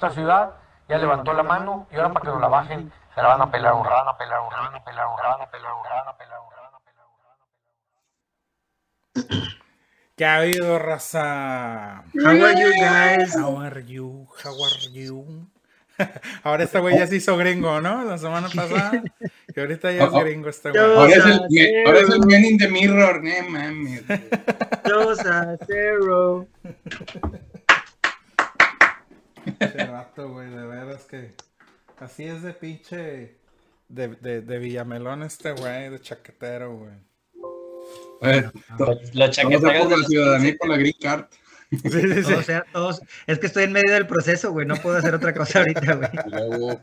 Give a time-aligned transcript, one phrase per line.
[0.00, 0.54] esta ciudad
[0.88, 3.50] ya levantó la mano y ahora para que nos la bajen, se la van a
[3.50, 6.78] pelar un rana, pelar un rana, pelar un rana, pelar un rana, pelar un rana,
[6.86, 7.06] pelar
[9.14, 9.50] un rana.
[10.16, 12.04] ¿Qué ha habido, raza?
[12.14, 13.36] How are you guys?
[13.36, 14.26] How are you?
[14.42, 15.46] How are you?
[16.44, 18.02] Ahora este güey ya se hizo gringo, ¿no?
[18.02, 19.02] La semana pasada.
[19.54, 20.82] Y ahorita ya es gringo este güey.
[20.82, 23.20] Ahora es, el, Dos a ahora es el man in the mirror.
[24.82, 26.48] 2 a 0.
[29.58, 31.34] Ese rato, güey, de veras que.
[31.98, 33.38] Así es de pinche.
[33.88, 36.94] De, de, de Villamelón este güey, de chaquetero, güey.
[38.20, 41.24] Bueno, Los vamos a chaqueteros por de la los ciudadanía por la green card.
[41.70, 42.32] Sí, sí, sí.
[42.32, 43.00] O sea, todos.
[43.26, 44.66] Es que estoy en medio del proceso, güey.
[44.66, 46.10] No puedo hacer otra cosa ahorita, güey.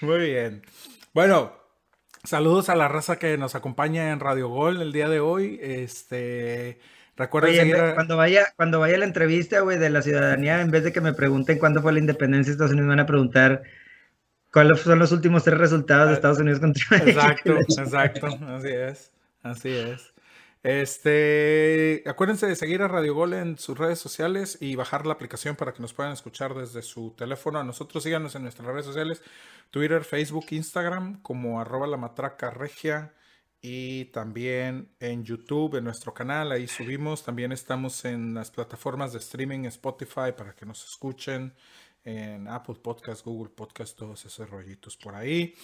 [0.00, 0.62] Muy bien.
[1.14, 1.52] Bueno,
[2.24, 5.58] saludos a la raza que nos acompaña en Radio Gol el día de hoy.
[5.62, 6.78] Este.
[7.30, 10.70] Oye, seguir a- cuando vaya, cuando vaya a la entrevista, güey, de la ciudadanía, en
[10.70, 13.06] vez de que me pregunten cuándo fue la independencia de Estados Unidos, me van a
[13.06, 13.62] preguntar
[14.52, 17.10] cuáles son los últimos tres resultados de Estados Unidos contra México.
[17.10, 19.12] Exacto, exacto, así es,
[19.42, 20.12] así es.
[20.64, 25.56] Este, acuérdense de seguir a Radio Gol en sus redes sociales y bajar la aplicación
[25.56, 27.58] para que nos puedan escuchar desde su teléfono.
[27.58, 29.22] A nosotros síganos en nuestras redes sociales,
[29.70, 33.12] Twitter, Facebook, Instagram, como arroba la matraca regia
[33.64, 37.22] y también en YouTube, en nuestro canal, ahí subimos.
[37.22, 41.54] También estamos en las plataformas de streaming, Spotify, para que nos escuchen,
[42.04, 45.54] en Apple Podcast, Google Podcast, todos esos rollitos por ahí.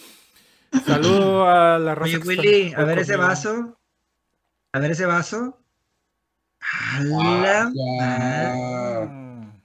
[0.87, 3.77] Saludo a la raza Oye, Willy, a ver ese vaso.
[4.73, 5.59] A ver ese vaso.
[6.61, 7.73] Ah, ¡Hala!
[9.09, 9.61] Mm.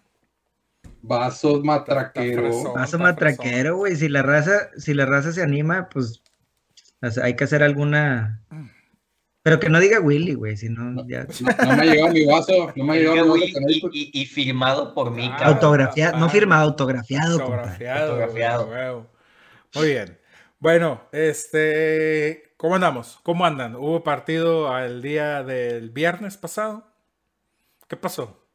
[1.04, 2.74] Vasos matraquero.
[2.74, 3.96] Vaso matraquero, güey.
[3.96, 6.24] Si la raza, si la raza se anima, pues
[7.04, 8.42] o sea, hay que hacer alguna.
[9.44, 11.26] Pero que no diga Willy, güey, si no, ya.
[11.26, 13.90] No, no me ha llegado mi vaso, no me ha llegado mi vaso.
[13.92, 15.54] Y, y- y- firmado por mí, Ah, cabrón.
[15.56, 17.62] Autografiado, no firmado, autografiado, compadre.
[17.90, 18.12] Autografiado.
[18.14, 18.66] Autografiado.
[19.02, 19.08] güey.
[19.76, 20.18] Muy bien.
[20.60, 23.20] Bueno, este, ¿cómo andamos?
[23.24, 23.76] ¿Cómo andan?
[23.76, 26.88] Hubo partido el día del viernes pasado.
[27.90, 28.48] ¿Qué pasó?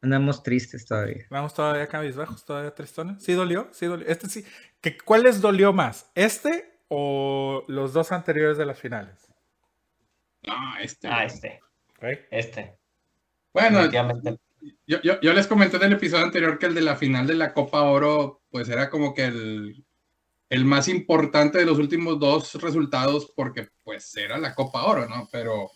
[0.00, 1.26] Andamos tristes todavía.
[1.28, 3.22] Vamos todavía cabizbajos, todavía tristones.
[3.22, 3.68] ¿Sí dolió?
[3.72, 4.06] Sí dolió.
[4.06, 4.44] Este sí.
[4.80, 6.10] ¿Qué, ¿Cuál les dolió más?
[6.14, 9.32] ¿Este o los dos anteriores de las finales?
[10.42, 11.08] No, este.
[11.08, 11.60] Ah, este,
[12.30, 12.78] este.
[13.52, 13.90] Bueno,
[14.86, 17.34] yo, yo, yo les comenté en el episodio anterior que el de la final de
[17.34, 19.84] la Copa Oro, pues era como que el,
[20.48, 25.28] el más importante de los últimos dos resultados, porque pues era la Copa Oro, ¿no?
[25.30, 25.70] Pero,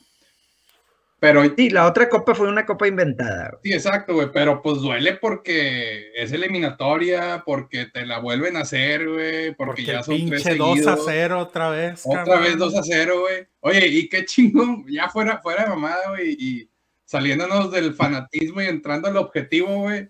[1.24, 3.48] pero Sí, la otra copa fue una copa inventada.
[3.50, 3.60] güey.
[3.64, 9.08] Sí, exacto, güey, pero pues duele porque es eliminatoria, porque te la vuelven a hacer,
[9.08, 11.04] güey, porque, Porque ya son tres pinche 2 a seguidos.
[11.06, 12.02] 0 otra vez.
[12.04, 12.42] Otra cabrón.
[12.44, 13.46] vez 2 a 0, güey.
[13.60, 16.70] Oye, y qué chingón, ya fuera, fuera de mamada, güey, y
[17.04, 20.08] saliéndonos del fanatismo y entrando al objetivo, güey.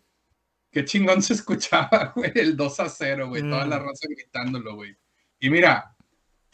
[0.71, 3.71] Qué chingón se escuchaba, güey, el 2 a 0, güey, toda Mm.
[3.71, 4.97] la raza gritándolo, güey.
[5.39, 5.94] Y mira,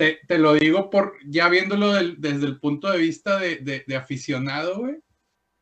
[0.01, 3.97] te, te lo digo por ya viéndolo desde el punto de vista de, de- de
[3.97, 4.97] aficionado, güey.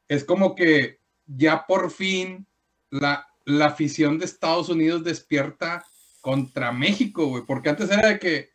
[0.07, 2.47] Es como que ya por fin
[2.89, 5.85] la, la afición de Estados Unidos despierta
[6.21, 7.43] contra México, güey.
[7.45, 8.51] Porque antes era de que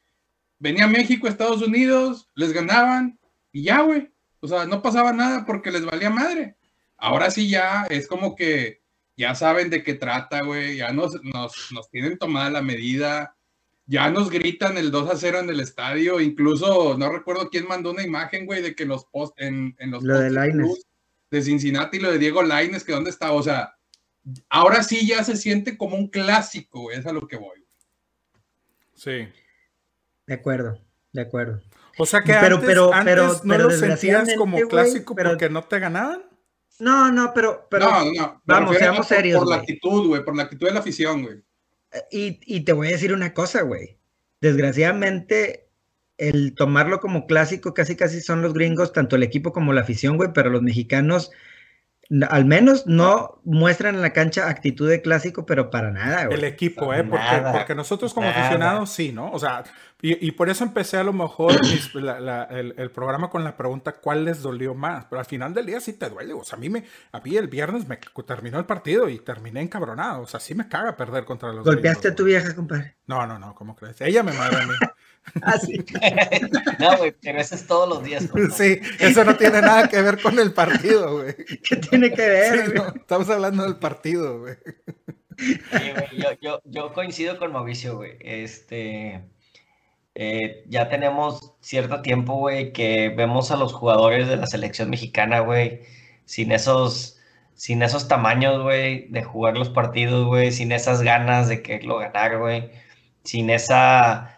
[0.57, 3.19] venía México, Estados Unidos, les ganaban
[3.51, 4.09] y ya, güey.
[4.39, 6.55] O sea, no pasaba nada porque les valía madre.
[6.95, 8.81] Ahora sí ya es como que
[9.17, 10.77] ya saben de qué trata, güey.
[10.77, 13.35] Ya nos, nos, nos tienen tomada la medida.
[13.85, 16.21] Ya nos gritan el 2 a 0 en el estadio.
[16.21, 20.03] Incluso no recuerdo quién mandó una imagen, güey, de que los post, en, en los
[20.03, 20.85] Lo de Lainez.
[21.29, 23.33] de Cincinnati, lo de Diego Laines, que dónde estaba.
[23.33, 23.75] O sea,
[24.49, 26.97] ahora sí ya se siente como un clásico, güey.
[26.97, 27.65] Es a lo que voy.
[28.93, 29.27] Sí.
[30.27, 30.79] De acuerdo,
[31.11, 31.61] de acuerdo.
[31.97, 35.31] O sea que Pero- antes, pero- antes pero- no pero lo sentías como clásico pero-
[35.31, 36.23] porque no te ganaban.
[36.79, 38.41] No, no, pero, pero no, no, no.
[38.45, 40.23] Me vamos, seamos por- serios, Por la actitud, güey.
[40.25, 41.43] Por la actitud de la afición, güey.
[42.11, 43.97] Y, te voy a decir una cosa, güey.
[44.41, 45.69] Desgraciadamente,
[46.17, 50.17] el tomarlo como clásico casi casi son los gringos, tanto el equipo como la afición,
[50.17, 51.31] güey, pero los mexicanos
[52.29, 56.37] al menos no muestran en la cancha actitud de clásico, pero para nada, güey.
[56.37, 57.03] El equipo, ¿eh?
[57.03, 58.39] Porque, Nada, porque nosotros como nada.
[58.41, 59.31] aficionados sí, ¿no?
[59.31, 59.63] O sea,
[60.01, 63.43] y, y por eso empecé a lo mejor mis- la- la- el, el programa con
[63.43, 65.05] la pregunta ¿cuál les dolió más?
[65.05, 66.33] Pero al final del día sí te duele.
[66.33, 69.61] O sea, a mí, me, a mí el viernes me terminó el partido y terminé
[69.61, 70.21] encabronado.
[70.21, 72.97] O sea, sí me caga perder contra los Golpeaste a tu vieja, compadre.
[73.07, 73.99] No, no, no, ¿cómo crees?
[74.01, 74.73] Ella me madre a mí.
[75.41, 75.83] Ah, sí.
[76.79, 78.29] no, güey, pero eso es todos los días.
[78.55, 81.35] Sí, eso no tiene nada que ver con el partido, güey.
[81.63, 82.53] ¿Qué tiene que ver?
[82.53, 82.75] Sí, güey?
[82.75, 84.55] no, estamos hablando del partido, güey.
[85.37, 88.17] Sí, güey, yo, yo, yo coincido con Mauricio, güey.
[88.19, 89.23] Este,
[90.15, 95.39] eh, ya tenemos cierto tiempo, güey, que vemos a los jugadores de la selección mexicana,
[95.39, 95.81] güey,
[96.25, 97.19] sin esos,
[97.55, 102.37] sin esos tamaños, güey, de jugar los partidos, güey, sin esas ganas de quererlo ganar,
[102.37, 102.69] güey,
[103.23, 104.32] sin esa,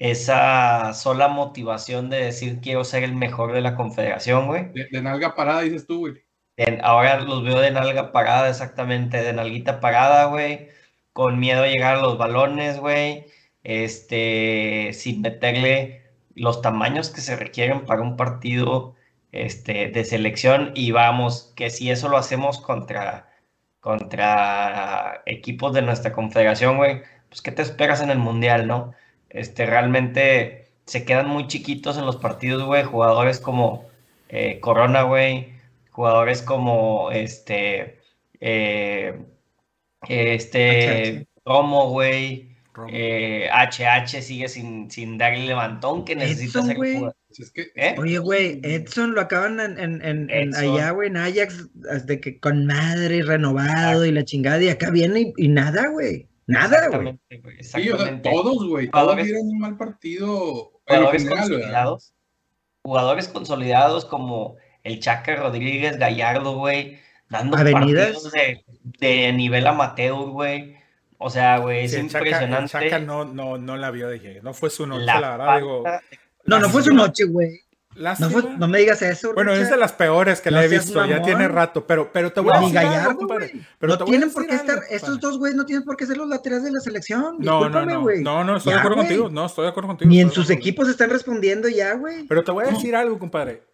[0.00, 4.72] esa sola motivación de decir quiero ser el mejor de la confederación, güey.
[4.72, 6.14] De, de nalga parada, dices tú, güey.
[6.56, 10.68] En- ahora los veo de nalga parada, exactamente, de nalguita parada, güey,
[11.12, 13.26] con miedo a llegar a los balones, güey,
[13.62, 16.02] este, sin meterle
[16.34, 18.96] los tamaños que se requieren para un partido,
[19.32, 23.30] este, de selección y vamos, que si eso lo hacemos contra,
[23.80, 28.92] contra equipos de nuestra confederación, güey, pues ¿qué te esperas en el mundial, no?
[29.30, 33.86] Este, realmente se quedan muy chiquitos en los partidos, güey, jugadores como
[34.28, 35.54] eh, Corona, güey,
[35.90, 37.98] jugadores como este,
[38.40, 39.14] eh,
[40.08, 42.88] este, Romo, güey, Romo.
[42.92, 46.96] eh, HH sigue sin, sin darle levantón que necesita Edson, hacer güey.
[46.98, 47.14] jugar.
[47.28, 47.94] Pues es que, ¿Eh?
[47.96, 51.68] Oye, güey, Edson lo acaban en, en, en- allá, güey, en Ajax,
[52.06, 55.86] de que con madre y renovado y la chingada, y acá viene y, y nada,
[55.88, 56.26] güey.
[56.50, 57.18] Nada, güey.
[57.60, 60.72] Sí, o sea, todos, güey, todos Jugadores- dieron un mal partido.
[60.86, 61.56] jugadores general, ¿verdad?
[61.58, 62.14] consolidados,
[62.82, 66.98] jugadores consolidados como el Chaca Rodríguez, Gallardo, güey,
[67.28, 68.12] dando Avenidas.
[68.12, 68.64] partidos de,
[68.98, 70.76] de nivel amateur, güey.
[71.18, 72.68] O sea, güey, es Sí, el Chaca- el impresionante.
[72.70, 74.40] Chaca no, no, no la vio de llegue.
[74.42, 75.56] No fue su noche, la la, verdad.
[75.58, 75.84] Digo,
[76.46, 77.60] No, no fue su noche, güey.
[77.96, 78.30] No, lástima.
[78.30, 79.74] fue- no me digas eso, Bueno, es Richard.
[79.74, 82.52] de las peores que No le he visto, ya tiene rato, pero, pero te voy
[82.56, 83.26] a decir algo, Gallardo.
[83.80, 84.96] Pero no tienen por qué algo, estar, compadre.
[84.96, 87.36] estos dos güeyes no tienen por qué ser los laterales de la selección.
[87.40, 88.22] No, no, no, güey.
[88.22, 90.08] no, no, estoy Ya, de acuerdo contigo, no, estoy de acuerdo contigo.
[90.08, 90.58] Ni en sus contigo.
[90.60, 92.26] equipos están respondiendo ya, güey.
[92.28, 93.64] Pero te voy a decir algo, compadre.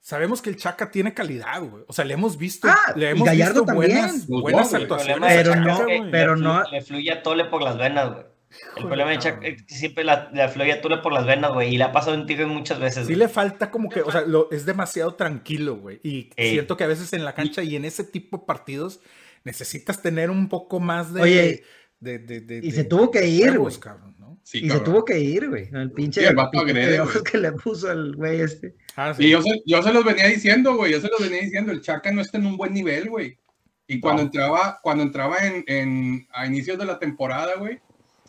[0.00, 1.84] Sabemos que el Chaca tiene calidad, güey.
[1.88, 4.24] O sea, le hemos visto, Ah, le y hemos Gallardo visto también.
[4.28, 5.32] buenas, actuaciones.
[5.36, 8.24] Pero no, es pero no- le fluye a Tole por las venas, güey.
[8.50, 9.52] El Híjole, problema de Chaca cabrón.
[9.54, 11.74] es que siempre la, le fluye a Tole por las venas, güey.
[11.74, 13.06] Y le ha pasado en Tigres muchas veces.
[13.06, 13.16] Sí güey.
[13.18, 16.00] le falta como que, o sea, lo- es demasiado tranquilo, güey.
[16.02, 16.50] Y Sí.
[16.50, 19.00] siento que a veces en la cancha y en ese tipo de partidos
[19.44, 21.22] necesitas tener un poco más de...
[21.22, 21.62] Oye,
[22.00, 23.74] de, de- de- y de- se tuvo que ir, güey.
[24.18, 24.38] ¿no?
[24.42, 24.84] Sí, Y se cabrón.
[24.84, 25.68] tuvo que ir, güey.
[25.72, 27.22] El pinche Sí, el vato agrede, güey.
[27.30, 28.74] que le puso al güey este.
[28.96, 31.72] Ah, Y yo se, yo se los venía diciendo, güey, yo se los venía diciendo,
[31.72, 33.38] el Chaca no está en un buen nivel, güey.
[33.88, 34.26] Y cuando No.
[34.26, 37.78] entraba, cuando entraba en, en- a inicios de la temporada, güey,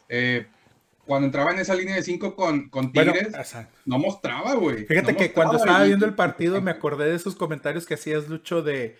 [0.09, 0.47] eh,
[1.05, 3.33] cuando entraba en esa línea de cinco con, con Bueno, Tigres,
[3.85, 4.85] no mostraba, güey.
[4.85, 8.27] Fíjate No que cuando estaba viendo el partido me acordé de esos comentarios que hacías,
[8.27, 8.97] Lucho, de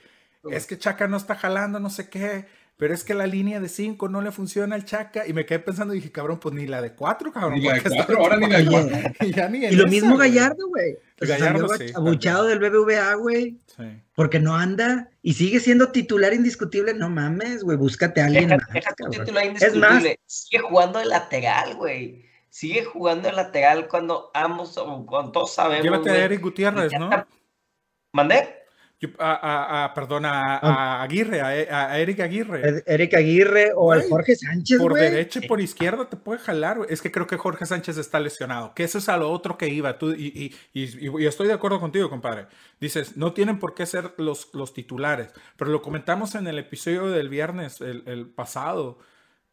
[0.52, 2.46] es que Chaca no está jalando, no sé qué,
[2.78, 5.28] pero es que la línea de 5 no le funciona al Chaca.
[5.28, 7.56] Y me quedé pensando y dije, cabrón, pues ni la de 4, cabrón.
[7.56, 9.12] Ni la de porque está- cuatro, ahora ni la de Oye, cuatro.
[9.28, 10.30] Y ya ni en Y lo esa, mismo güey.
[10.30, 10.98] Gallardo, güey.
[11.18, 13.58] Pues Gallardo, sí, abuchado del BBVA, güey.
[13.76, 13.84] Sí.
[14.14, 16.94] Porque no anda y sigue siendo titular indiscutible.
[16.94, 17.78] No mames, güey.
[17.78, 18.74] Búscate a alguien Deja, más.
[18.74, 20.20] deja tu título ahí Es más, indiscutible.
[20.28, 22.26] Sigue jugando de lateral, güey.
[22.50, 25.84] Sigue jugando de lateral cuando ambos, o cuando todos sabemos.
[25.84, 27.06] Llévate a güey, Eric Gutiérrez, ¿no?
[27.06, 27.28] está-
[28.14, 28.57] ¿Mandé?
[29.20, 30.62] A, a- a- perdón, a, Ah.
[31.00, 32.82] a Aguirre, a, a Eric Aguirre.
[32.88, 35.04] Eric Aguirre o al Jorge Sánchez, Por güey.
[35.04, 36.80] derecha y por izquierda te puede jalar.
[36.90, 38.74] Es que creo que Jorge Sánchez está lesionado.
[38.74, 40.00] Que eso es a lo otro que iba.
[40.00, 42.48] Tú, y, y- y- y estoy de acuerdo contigo, compadre.
[42.82, 45.30] Dices, no tienen por qué ser los, los titulares.
[45.58, 48.98] Pero lo comentamos en el episodio del viernes, el, el pasado.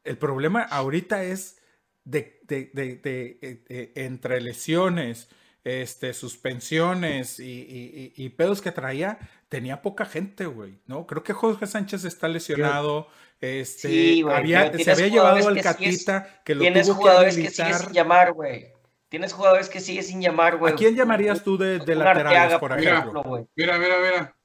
[0.05, 1.59] El problema ahorita es
[2.05, 5.29] de, de- de- de- eh, eh, entre lesiones,
[5.65, 9.19] este, suspensiones y, y- y- y pedos que traía,
[9.49, 11.07] tenía poca gente, güey, ¿no?
[11.07, 13.09] Creo que Jorge Sánchez está lesionado.
[13.41, 17.01] Este, Sí, güey, había- se había llevado jugadores al Catita, que lo Tienes tuvo que
[17.03, 17.85] jugadores que sigue habilitar.
[17.87, 18.67] sin llamar, güey.
[19.09, 20.73] Tienes jugadores que sigue sin llamar, güey.
[20.73, 23.49] ¿A quién llamarías tú de, de laterales, por ejemplo?
[23.55, 24.37] Mira, mira, mira.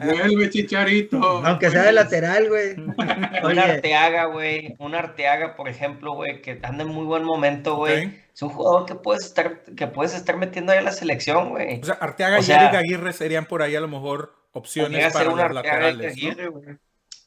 [0.00, 1.18] Vuelve, chicharito.
[1.44, 2.74] Aunque sea de lateral, güey.
[3.44, 4.74] Un Arteaga, güey.
[4.78, 8.20] Un Arteaga, por ejemplo, güey, que anda en muy buen momento, güey.
[8.34, 11.80] Es un jugador que puedes estar, que puedes estar metiendo ahí a la selección, güey.
[11.80, 15.30] O sea, Arteaga O y Eric Aguirre serían por ahí a lo mejor opciones para
[15.30, 16.16] un los laterales.
[16.16, 16.30] ¿no?
[16.30, 16.78] Aguirre,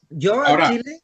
[0.10, 1.02] yo Ahora, a Chile,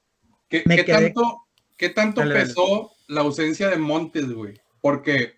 [0.49, 2.45] ¿Qué, Me qué quedé- tanto, qué tanto Dale, dale.
[2.47, 4.59] pesó la ausencia de Montes, güey?
[4.81, 5.37] Porque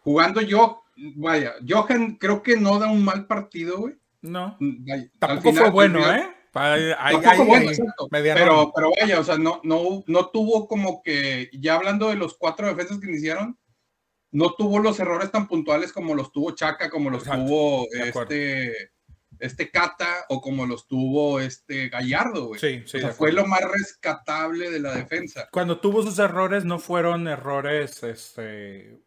[0.00, 0.82] jugando yo,
[1.16, 3.94] vaya, Johan creo que no da un mal partido, güey.
[4.20, 4.56] No.
[4.60, 6.34] Vaya, Tampoco final- fue bueno, final- ¿eh?
[6.98, 8.08] Ahí- Tampoco bueno, exacto.
[8.10, 12.36] Pero, pero vaya, o sea, no, no, no tuvo como que, ya hablando de los
[12.36, 13.56] cuatro defensas que iniciaron,
[14.32, 18.72] no tuvo los errores tan puntuales como los tuvo Chaca, como los Exacto, tuvo este,
[19.38, 22.60] este Cata o como los tuvo este Gallardo, güey.
[22.60, 25.48] Sí, sí, o sea, fue lo más rescatable de la defensa.
[25.52, 28.98] Cuando tuvo sus errores, no fueron errores este,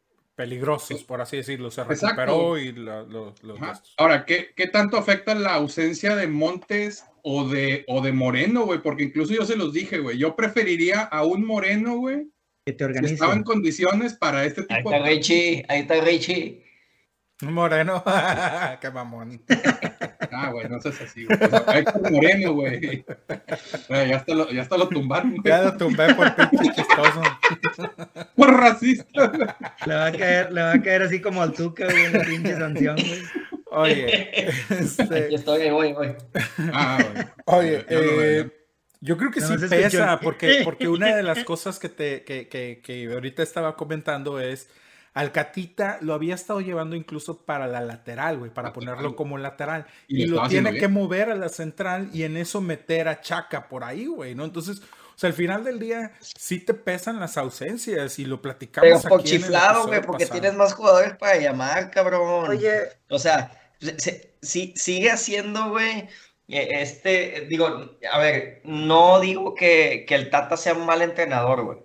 [0.41, 1.69] peligrosos, por así decirlo.
[1.69, 2.05] Se Exacto.
[2.07, 3.93] recuperó y la- lo- los estos.
[3.98, 8.79] Ahora, ¿qué, ¿qué tanto afecta la ausencia de Montes o de, o de Moreno, güey?
[8.81, 10.17] Porque incluso yo se los dije, güey.
[10.17, 12.27] Yo preferiría a un Moreno, güey,
[12.65, 13.13] Que te que organice.
[13.13, 15.10] estaba en condiciones para este Ahí tipo está de...
[15.12, 16.65] Richie, ahí está Richie.
[17.50, 18.03] Moreno,
[18.81, 19.41] qué mamón.
[20.33, 21.38] Ah, güey, no seas así, güey.
[21.38, 23.03] Sea, Héctor Moreno, güey.
[23.89, 25.41] Güey, Ya hasta lo, ya hasta lo tumbaron, güey.
[25.43, 27.21] Ya lo tumbé por pinche chistoso.
[28.38, 29.48] Por racista, güey.
[29.86, 32.55] Le va a caer, le va a caer así como al Tuca, güey, la pinche
[32.55, 33.24] sanción, güey.
[33.71, 36.15] Oye, este, Aquí estoy, ahí voy, voy.
[36.74, 37.25] Ah, güey.
[37.45, 38.21] Oye, veo.
[38.24, 38.51] eh,
[39.01, 42.24] yo creo que No, sí se pesa, porque, porque una de las cosas que, te,
[42.24, 44.69] que, que, que ahorita estaba comentando es,
[45.13, 48.74] al Catita lo había estado llevando incluso para la lateral, güey, para Lateral.
[48.96, 49.86] ponerlo como lateral.
[50.08, 50.94] Y Y, lo tiene que bien.
[50.94, 54.46] mover a la central y en eso meter a Chaca por ahí, güey, ¿no?
[54.46, 58.88] Entonces, o sea, al final del día sí te pesan las ausencias y lo platicamos
[59.03, 60.39] Pero por aquí en el chiflado, güey, porque pasado.
[60.41, 62.50] tienes más jugadores para llamar, cabrón.
[62.50, 62.72] Oye,
[63.10, 66.08] O sea, se- se- si- sigue haciendo, güey,
[66.48, 67.68] eh, este, digo,
[68.12, 71.80] a ver, no digo que, que el Tata sea un mal entrenador, güey,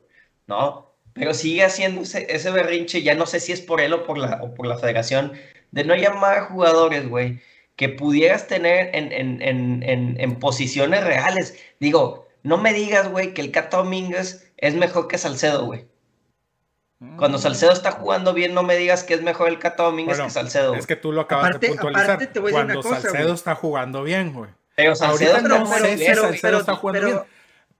[0.46, 0.85] ¿no?
[1.18, 4.18] Pero sigue haciendo ese, ese berrinche, ya no sé si es por él o por
[4.18, 5.32] la, o por la federación,
[5.72, 7.40] de no llamar a jugadores, güey,
[7.74, 11.58] que pudieras tener en, en, en, en, en posiciones reales.
[11.80, 15.86] Digo, no me digas, güey, que el Cata Domínguez es mejor que Salcedo, güey.
[17.18, 20.28] Cuando Salcedo está jugando bien, no me digas que es mejor el Cata Domínguez Bueno,
[20.28, 20.74] que Salcedo.
[20.74, 22.04] Es que tú lo acabas Aparte- de puntualizar.
[22.10, 24.50] aparte te voy a decir Cuando una cosa, Salcedo está jugando bien, güey.
[24.76, 26.04] Pero Salcedo Ahorita no sé si.
[26.06, 27.35] Salcedo pero- está jugando pero- bien.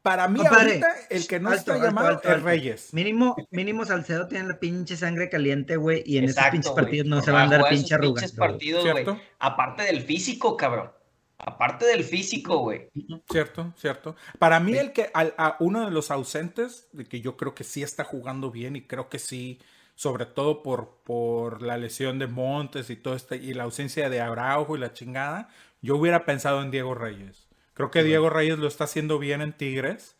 [0.06, 2.42] Para mí, Compadre, ahorita, el que no alto, está alto, llamado alto, es.
[2.42, 2.94] Reyes.
[2.94, 6.84] Mínimo, mínimo Salcedo tiene la pinche sangre caliente, güey, y en esos Exacto, pinches güey.
[6.84, 8.48] partidos no se van a esos pinche pinches güey.
[8.50, 9.06] partidos, güey.
[9.40, 10.92] Aparte del físico, cabrón.
[11.38, 12.88] Aparte del físico, güey.
[13.30, 14.14] Cierto, cierto.
[14.38, 17.64] Para mí, el que al- a uno de los ausentes, de que yo creo que
[17.64, 19.60] sí está jugando bien y creo que sí,
[19.96, 24.20] sobre todo por, por la lesión de Montes y todo este, y la ausencia de
[24.20, 25.48] Araujo y la chingada,
[25.82, 27.45] yo hubiera pensado en Diego Reyes.
[27.76, 30.16] Creo que Diego Reyes lo está haciendo bien en Tigres.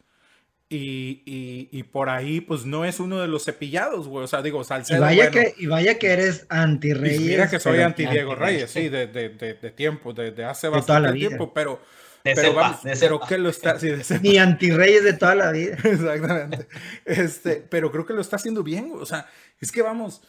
[0.68, 4.25] Y, y- y por ahí, pues no es uno de los cepillados, güey.
[4.25, 5.00] O sea, digo, Y Salcedo.
[5.00, 7.20] vaya, bueno, que, y vaya que eres anti y Reyes.
[7.20, 10.68] mira que soy pero- anti Reyes, sí, de, de, de, de tiempo, de, de hace
[10.68, 11.80] bastante tiempo, pero,
[12.25, 13.28] De pero cepa, vamos, cepa.
[13.28, 13.90] que lo está, sí.
[14.22, 15.76] Ni anti Reyes de toda la vida.
[15.84, 16.66] Exactamente.
[17.04, 18.88] Este, pero creo que lo está haciendo bien.
[18.88, 19.00] güey.
[19.02, 19.28] O sea,
[19.60, 20.20] es que vamos,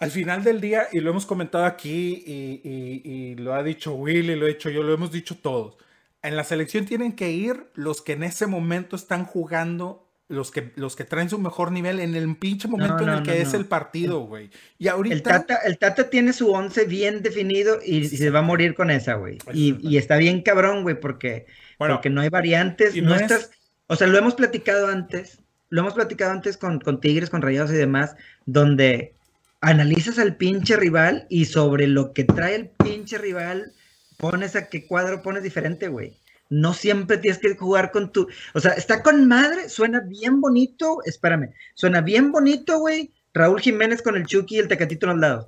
[0.00, 3.94] al final del día, y lo hemos comentado aquí, y, y- y lo ha dicho
[3.94, 5.76] Willy, lo he dicho yo, lo hemos dicho todos.
[6.22, 10.72] En la selección tienen que ir los que en ese momento están jugando, los que,
[10.76, 13.36] los que traen su mejor nivel en el pinche momento en no, el que no,
[13.36, 14.50] es el partido, güey.
[14.78, 15.14] Y ahorita.
[15.14, 18.74] El Tata, el Tata tiene su once bien definido y, y se va a morir
[18.74, 19.38] con esa, güey.
[19.52, 21.46] Y, está bien cabrón, güey, porque,
[21.78, 22.96] Bueno, porque no hay variantes.
[22.96, 23.50] y No, no es- estás,
[23.86, 25.38] o sea, lo hemos platicado antes,
[25.70, 29.14] lo hemos platicado antes con, con Tigres, con Rayados y demás, donde
[29.60, 33.72] analizas al pinche rival y sobre lo que trae el pinche rival,
[34.18, 36.18] pones a qué cuadro pones diferente, güey.
[36.50, 38.28] No siempre tienes que jugar con tu.
[38.54, 40.98] O sea, está con madre, suena bien bonito.
[41.04, 43.10] Espérame, suena bien bonito, güey.
[43.34, 45.46] Raúl Jiménez con el Chucky y el Tecatito a los lados.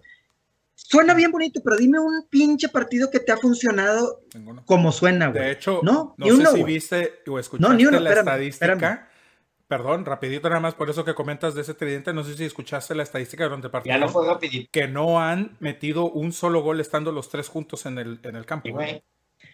[0.74, 4.62] Suena bien bonito, pero dime un pinche partido que te ha funcionado ninguno.
[4.64, 5.42] como suena, güey.
[5.44, 8.28] De hecho, No, no, ni sé uno, si viste o escuchaste ni uno, la espérame,
[8.28, 8.72] estadística.
[8.72, 9.09] espérame.
[9.70, 12.12] Perdón, rapidito nada más por eso que comentas de ese tridente.
[12.12, 13.94] No sé si escuchaste la estadística durante el partido.
[13.94, 17.86] Ya no fue rapidito, que no han metido un solo gol estando los tres juntos
[17.86, 18.68] en el, en el campo.
[18.72, 19.00] güey.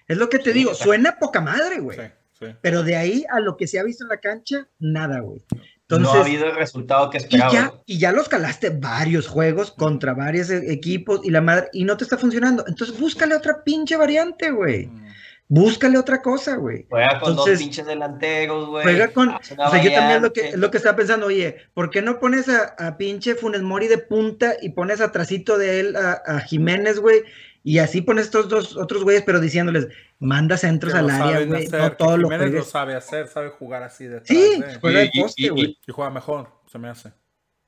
[0.09, 1.99] Es lo que te Sí, digo, suena poca madre, güey.
[1.99, 2.05] Sí,
[2.41, 2.47] sí.
[2.63, 5.43] Pero de ahí a lo que se ha visto en la cancha, nada, güey.
[5.91, 7.53] no ha habido el resultado que y esperaba.
[7.53, 7.81] ya, güey.
[7.85, 11.95] y ya los calaste varios juegos contra varios e- equipos y la madre, y no
[11.99, 12.65] te está funcionando.
[12.67, 14.87] Entonces, búscale otra pinche variante, güey.
[14.87, 15.06] Mm.
[15.49, 16.87] Búscale otra cosa, güey.
[16.91, 18.83] Juega con Entonces, dos pinches delanteros, güey.
[18.83, 19.29] Juega con.
[19.29, 22.49] O sea, yo también lo que, lo que estaba pensando, oye, ¿por qué no pones
[22.49, 26.99] a, a pinche Funes Mori de punta y pones atrasito de él a, a Jiménez,
[26.99, 27.23] güey?
[27.63, 29.89] Y así pones estos dos otros güeyes, pero diciéndoles,
[30.19, 31.65] manda centros Que al área, güey.
[31.67, 34.75] hacer, No que todo lo Jiménez lo sabe hacer, sabe jugar así de Sí, de-
[34.81, 35.79] juega de Y- y- poste, y- güey.
[35.87, 37.13] y juega mejor, se me hace.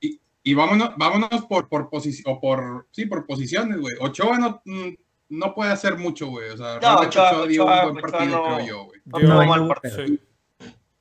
[0.01, 3.95] Y, y vámonos, vámonos por, por posición, o por, sí, por posiciones, güey.
[3.99, 4.89] Ochoa no, mm,
[5.29, 6.49] no puede hacer mucho, güey.
[6.49, 9.01] O sea, realmente Ochoa- dio un buen Ochoa partido, no- creo yo, güey.
[9.05, 10.05] No, no, no, mal no, partido.
[10.05, 10.19] Sí,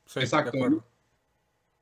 [0.07, 0.85] sí, Exacto.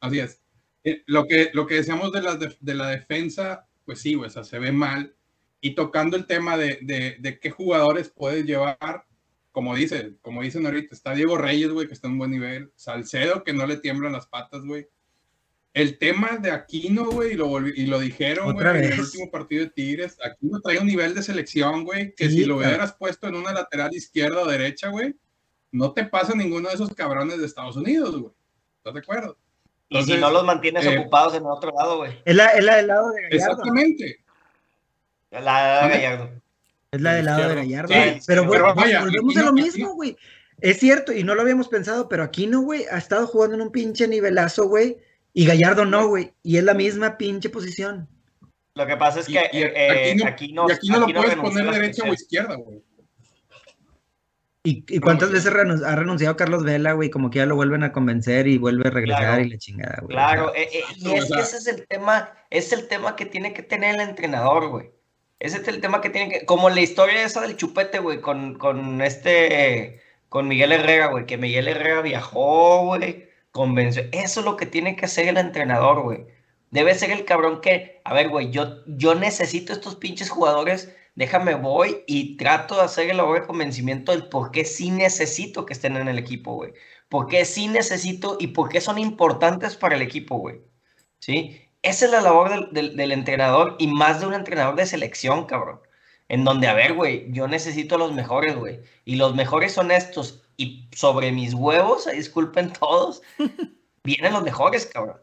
[0.00, 0.42] Así es.
[0.84, 4.28] Eh, lo, que, lo que decíamos de la, de, de la defensa, pues sí, güey,
[4.28, 5.14] o sea, se ve mal.
[5.60, 9.04] Y tocando el tema de, de, de qué jugadores puedes llevar,
[9.50, 12.72] como dice, como dicen ahorita, está Diego Reyes, güey, que está en un buen nivel.
[12.76, 14.86] Salcedo, que no le tiemblan las patas, güey.
[15.76, 19.30] El tema de Aquino, güey, y lo, volvi- y lo dijeron, güey, en el último
[19.30, 20.16] partido de Tigres.
[20.24, 22.70] Aquino trae un nivel de selección, güey, que Sí, si lo claro.
[22.70, 25.14] hubieras puesto en una lateral izquierda o derecha, güey,
[25.72, 28.32] no te pasa ninguno de esos cabrones de Estados Unidos, güey.
[28.78, 29.36] ¿Estás de acuerdo?
[29.90, 32.22] Y si no los mantienes eh, ocupados en otro lado, güey.
[32.24, 33.52] Es la, es la del lado de Gallardo.
[33.52, 34.24] Exactamente.
[35.30, 35.94] La de ¿Dónde?
[36.06, 36.30] Gallardo.
[36.90, 37.54] Es la del lado de.
[37.54, 37.88] Gallardo.
[37.92, 40.16] Sí, pero, güey, pero vaya, volvemos a lo mismo, güey.
[40.58, 42.86] Es cierto, y no lo habíamos pensado, pero aquí no, güey.
[42.90, 44.96] Ha estado jugando en un pinche nivelazo, güey.
[45.38, 46.32] Y Gallardo no, güey.
[46.42, 48.08] Y es la misma pinche posición.
[48.74, 51.06] Lo que pasa es que y eh, aquí, no, aquí no, y aquí no lo
[51.08, 52.82] puedes poner derecha o izquierda, güey.
[54.64, 57.10] ¿Y, y cuántas veces ha renunciado Carlos Vela, güey?
[57.10, 59.42] Como que ya lo vuelven a convencer y vuelve a regresar Claro.
[59.42, 60.16] y la chingada, güey.
[60.16, 63.52] Claro, eh, eh, y es que ese es el tema, es el tema que tiene
[63.52, 64.90] que tener el entrenador, güey.
[65.38, 68.54] Ese es el tema que tiene que, como la historia esa del chupete, güey, con,
[68.54, 70.00] con este,
[70.30, 73.25] con Miguel Herrera, güey, que Miguel Herrera viajó, güey,
[74.12, 76.26] Eso es lo que tiene que hacer el entrenador, güey.
[76.70, 81.54] Debe ser el cabrón que, a ver, güey, yo, yo necesito estos pinches jugadores, déjame
[81.54, 85.72] voy y trato de hacer el labor de convencimiento del por qué sí necesito que
[85.72, 86.72] estén en el equipo, güey.
[87.08, 90.60] Por qué sí necesito y por qué son importantes para el equipo, güey.
[91.18, 91.60] ¿Sí?
[91.82, 95.46] Esa es la labor del, del- del entrenador y más de un entrenador de selección,
[95.46, 95.80] cabrón.
[96.28, 98.80] En donde, a ver, güey, yo necesito a los mejores, güey.
[99.04, 100.45] Y los mejores son estos.
[100.56, 103.22] Y sobre mis huevos, disculpen todos,
[104.04, 105.18] vienen los mejores, cabrón.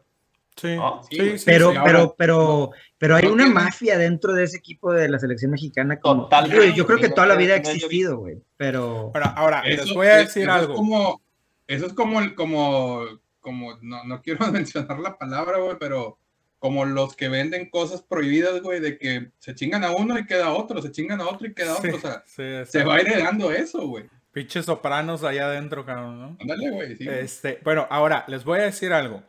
[0.56, 1.02] Sí, ¿no?
[1.10, 1.76] sí, Sí, sí, Pero, sí.
[1.76, 5.98] ahora- pero, pero, pero hay una mafia dentro de ese equipo de la selección mexicana.
[5.98, 8.40] Como, Digo, yo creo que toda la vida ha existido, güey.
[8.56, 9.10] Pero.
[9.14, 10.72] Ahora, ahora les Eso- voy a decir eso algo.
[10.74, 11.22] Es como,
[11.66, 13.00] eso es como, el- como,
[13.40, 16.18] como no, no quiero mencionar la palabra, güey, pero
[16.60, 20.52] como los que venden cosas prohibidas, güey, de que se chingan a uno y queda
[20.54, 23.50] otro, se chingan a otro y queda Sí, otro, o sea, sí, se va heredando
[23.50, 24.04] eso, güey.
[24.34, 26.36] Pinches sopranos allá adentro, cabrón, ¿no?
[26.40, 27.08] Ándale, güey, sí.
[27.08, 29.22] Este, bueno, ahora les voy a decir algo.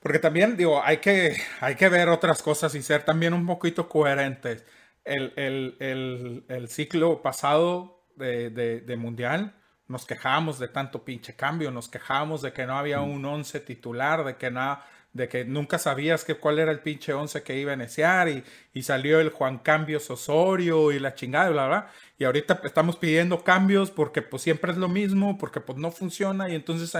[0.00, 3.88] Porque también, digo, hay que, hay que ver otras cosas y ser también un poquito
[3.88, 4.64] coherentes.
[5.04, 9.54] El, el- el- el ciclo pasado de, de- de Mundial
[9.88, 14.22] nos quejábamos de tanto pinche cambio, nos quejábamos de que no había un 11 titular,
[14.24, 17.72] de que, na- de que nunca sabías que, cuál era el pinche 11 que iba
[17.72, 21.90] a iniciar y, y salió el Juan Cambios Osorio y la chingada, bla, bla.
[22.18, 26.48] Y ahorita estamos pidiendo cambios porque pues siempre es lo mismo, porque pues no funciona
[26.48, 26.92] y entonces,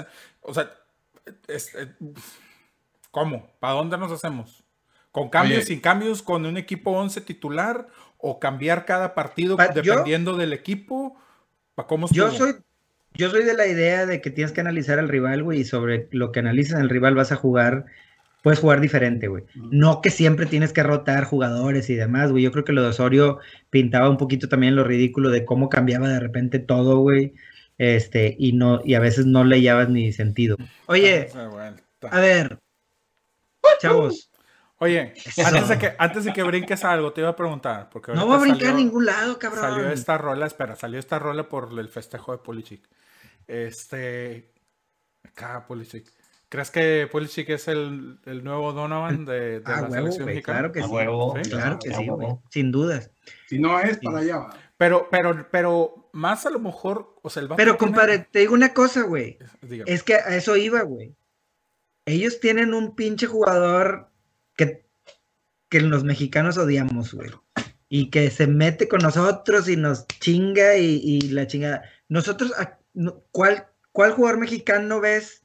[0.42, 0.70] o sea,
[1.48, 1.92] es- eh,
[3.11, 3.50] ¿cómo?
[3.61, 4.64] ¿Para dónde nos hacemos?
[5.11, 5.66] ¿Con cambios, Oye.
[5.66, 10.52] sin cambios, con un equipo 11 titular o cambiar cada partido Pa- yo- dependiendo del
[10.52, 11.16] equipo?
[11.74, 12.54] ¿Para cómo Yo soy,
[13.14, 16.09] yo soy de la idea de que tienes que analizar al rival, güey, y sobre
[16.12, 17.87] lo que analizas al rival vas a jugar,
[18.42, 19.44] puedes jugar diferente, güey.
[19.55, 22.44] No que siempre tienes que rotar jugadores y demás, güey.
[22.44, 23.38] Yo creo que lo de Osorio
[23.70, 27.35] pintaba un poquito también lo ridículo de cómo cambiaba de repente todo, güey.
[27.79, 30.57] Este, y no, y a veces no le hallabas ni sentido.
[30.87, 32.09] Oye, Ah, está.
[32.09, 32.59] a ver,
[33.81, 34.31] chavos,
[34.81, 35.12] Oye,
[35.44, 37.90] antes de, que, antes de que brinques a algo, te iba a preguntar.
[37.90, 39.61] Porque no voy a brincar salió- a ningún lado, cabrón.
[39.61, 42.88] Salió esta rola, espera, salió esta rola por el festejo de Pulisic.
[43.48, 44.53] Este.
[45.24, 46.12] Acá, Pulisic.
[46.50, 50.58] ¿Crees que Pulisic es el, el nuevo Donovan de, de Ah, la huevo, selección mexicana?
[50.58, 50.88] claro que sí.
[50.88, 51.34] huevo.
[51.42, 52.42] Sí, Claro que sí, huevo.
[52.50, 53.11] Sin dudas.
[53.48, 54.56] Si no es, para allá va.
[54.78, 58.54] Pero, pero, pero, más a lo mejor, o sea, el Pero, tiene- compadre, te digo
[58.54, 59.37] una cosa, güey.
[59.61, 59.92] Dígame.
[59.92, 61.14] Es que a eso iba, güey.
[62.06, 64.08] Ellos tienen un pinche jugador
[64.56, 64.87] que,
[65.68, 67.30] que los mexicanos odiamos, güey.
[67.90, 71.82] Y que se mete con nosotros y nos chinga y, y la chingada.
[72.08, 75.42] Nosotros, a- no- ¿cuál, ¿cuál jugador mexicano ves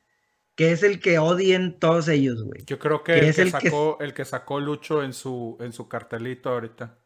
[0.55, 2.63] que es el que odien todos ellos, güey?
[2.65, 5.13] Yo creo que, que el, es que el que- sacó, el que sacó Lucho en
[5.13, 6.97] su, en su cartelito ahorita.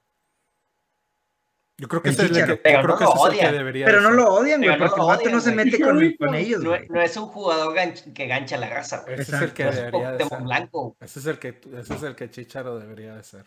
[1.79, 3.31] Yo creo que ese es el que, Pero creo no que lo ese es el
[3.33, 3.53] que odian.
[3.53, 6.01] debería Pero no lo odian, güey, porque el vato no se mete con,
[6.35, 6.87] ellos, No, güey.
[6.89, 9.19] no es un jugador ganch- que gancha la raza, güey.
[9.19, 10.41] Ese es el que No es debería de ser.
[10.41, 10.97] Blanco.
[10.99, 13.45] Ese es el que, ese es el que Chicharo debería de ser.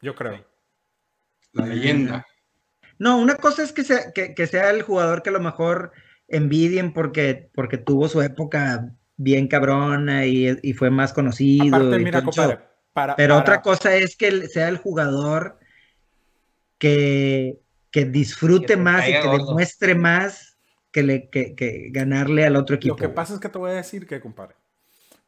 [0.00, 0.44] Yo creo.
[1.52, 2.24] La leyenda.
[2.98, 5.90] No, una cosa es que sea, que, que sea el jugador que a lo mejor
[6.28, 11.76] envidien porque, porque tuvo su época bien cabrona y, y fue más conocido.
[11.76, 12.56] Aparte, y mira, todo el show.
[12.56, 15.58] compadre, para, Pero para- otra cosa es que sea el jugador
[16.78, 19.46] que, que disfrute Que más y que gordo.
[19.46, 20.58] demuestre más
[20.90, 22.94] que, le, que, que ganarle al otro equipo.
[22.94, 23.14] Lo que güey.
[23.14, 24.56] pasa es que te voy a decir que, compadre,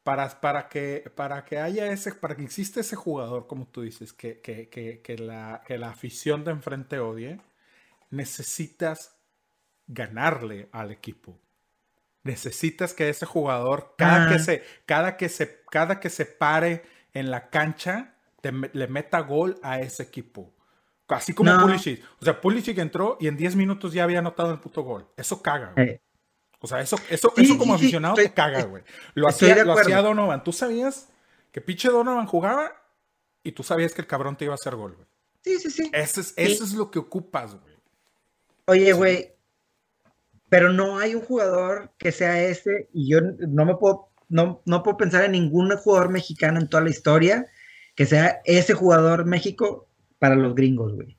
[0.04, 4.12] para, para, que, para que haya ese, para que exista ese jugador, como tú dices,
[4.12, 7.40] que, que, que, que la, que la afición de enfrente odie,
[8.10, 9.16] necesitas
[9.86, 11.38] ganarle al equipo.
[12.24, 16.82] Necesitas que ese jugador, cada, que, se, cada, que, se, cada que se pare
[17.12, 20.52] en la cancha, te le meta gol a ese equipo.
[21.08, 21.60] Así como No.
[21.60, 22.02] Pulisic.
[22.20, 25.06] O sea, Pulisic entró y en 10 minutos ya había anotado el puto gol.
[25.16, 25.88] Eso caga, güey.
[25.90, 26.00] Eh,
[26.60, 28.82] O sea, eso, eso, Sí, eso como sí, aficionado te caga, güey.
[29.12, 30.42] Lo, hacía, lo hacía Donovan.
[30.42, 31.10] Tú sabías
[31.52, 32.72] que pinche Donovan jugaba
[33.42, 35.06] y tú sabías que el cabrón te iba a hacer gol, güey.
[35.42, 35.90] sí, sí, sí.
[35.92, 37.74] Eso es, eso es lo que ocupas, güey.
[38.66, 39.33] Oye, güey,
[40.54, 44.84] pero no hay un jugador que sea ese y yo no me puedo no, no
[44.84, 47.46] puedo pensar en ningún jugador mexicano en toda la historia
[47.96, 49.88] que sea ese jugador México
[50.20, 51.18] para los gringos, güey.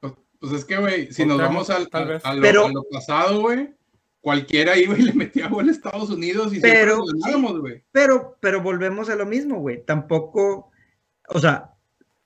[0.00, 2.24] Pues, pues es que, güey, si nos vamos al, tal al- vez.
[2.24, 3.74] a, lo, Pero- a lo pasado, güey,
[4.22, 7.84] cualquiera iba y le metía gol a Estados Unidos y Pero- siempre nos ganábamos, güey.
[7.92, 9.84] Pero, pero volvemos a lo mismo, güey.
[9.84, 10.70] Tampoco,
[11.28, 11.73] o sea,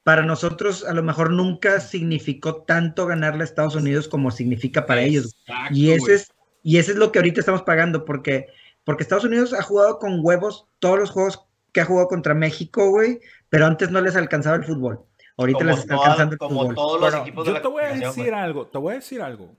[0.08, 5.02] para nosotros a lo mejor nunca significó tanto ganarle a Estados Unidos como significa para
[5.02, 5.36] ellos.
[5.70, 8.46] Y ese es, y ese es lo que ahorita estamos pagando, porque,
[8.84, 12.88] porque Estados Unidos ha jugado con huevos todos los juegos que ha jugado contra México,
[12.88, 15.00] güey, pero antes no les alcanzaba el fútbol.
[15.36, 16.74] Ahorita Como les está toda- alcanzando el como fútbol.
[16.74, 18.30] todos los Bueno, equipos de yo la te voy a decir güey.
[18.30, 19.54] algo, te voy a decir algo.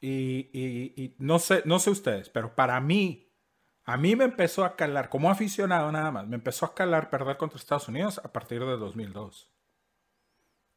[0.00, 3.23] Y, y- y no sé, no sé ustedes, pero para mí,
[3.84, 7.36] a mí me empezó a calar, como aficionado nada más, me empezó a calar perder
[7.36, 9.50] contra Estados Unidos a partir de 2002.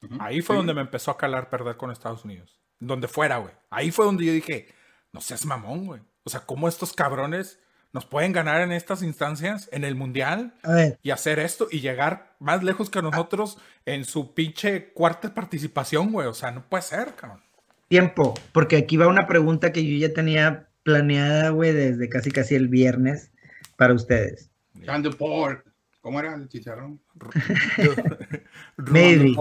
[0.03, 0.57] Ujú, Ahí fue sí.
[0.57, 2.59] donde me empezó a calar perder con Estados Unidos.
[2.79, 3.53] Donde fuera, güey.
[3.69, 4.67] Ahí fue donde yo dije,
[5.11, 6.01] no seas mamón, güey.
[6.23, 7.59] O sea, ¿cómo estos cabrones
[7.93, 10.53] nos pueden ganar en estas instancias, en el Mundial?
[11.01, 16.27] Y hacer esto y llegar más lejos que nosotros en su pinche cuarta participación, güey.
[16.27, 17.41] O sea, no puede ser, cabrón.
[17.87, 22.55] tiempo, porque aquí va una pregunta que yo ya tenía planeada, güey, desde casi casi
[22.55, 23.29] el viernes
[23.75, 24.49] para ustedes.
[25.99, 27.01] ¿Cómo era el chicharrón?
[28.77, 29.35] Maybe.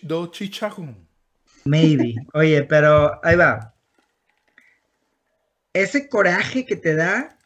[0.00, 1.06] Do chicharrón.
[1.66, 2.14] Maybe.
[2.32, 3.74] Oye, pero ahí va.
[5.74, 7.36] ¿Ese coraje que te da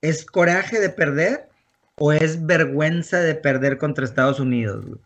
[0.00, 1.50] es coraje de perder
[1.96, 4.86] o es vergüenza de perder contra Estados Unidos?
[4.86, 5.00] güey?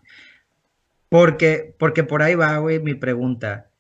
[1.09, 3.72] Porque, porque por ahí va, güey, mi pregunta.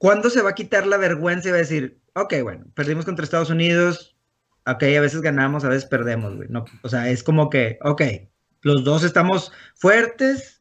[0.00, 3.22] ¿Cuándo se va a quitar la vergüenza y va a decir, ok, bueno, perdimos contra
[3.22, 4.16] Estados Unidos,
[4.66, 6.48] ok, a veces ganamos, a veces perdemos, güey.
[6.48, 8.02] No, o sea, es como que, ok,
[8.62, 10.60] los dos estamos fuertes,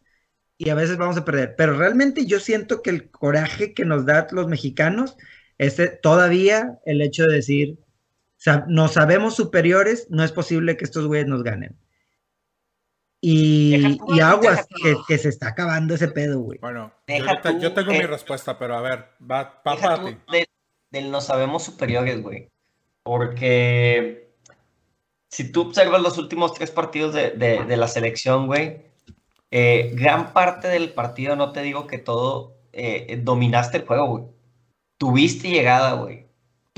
[0.60, 1.56] y a veces vamos a perder.
[1.58, 5.16] Pero realmente yo siento que el coraje que nos da los mexicanos
[5.58, 7.80] es todavía el hecho de decir,
[8.68, 11.78] nos sabemos superiores, no es posible que estos güeyes nos ganen.
[13.22, 16.58] Y, aguas, que, que se está acabando ese pedo, güey.
[16.60, 19.76] Bueno, yo, Deja ahorita- tú, yo tengo eh, mi respuesta, pero a ver, va, va
[19.76, 20.18] Deja para tú ti.
[20.32, 20.50] de-
[20.92, 22.50] del no sabemos superiores, güey.
[23.04, 24.32] Porque
[25.28, 28.84] si tú observas los últimos tres partidos de, de- de la selección, güey,
[29.52, 34.24] eh, gran parte del partido, no te digo que todo, eh, dominaste el juego, güey.
[34.98, 36.28] Tuviste llegada, güey.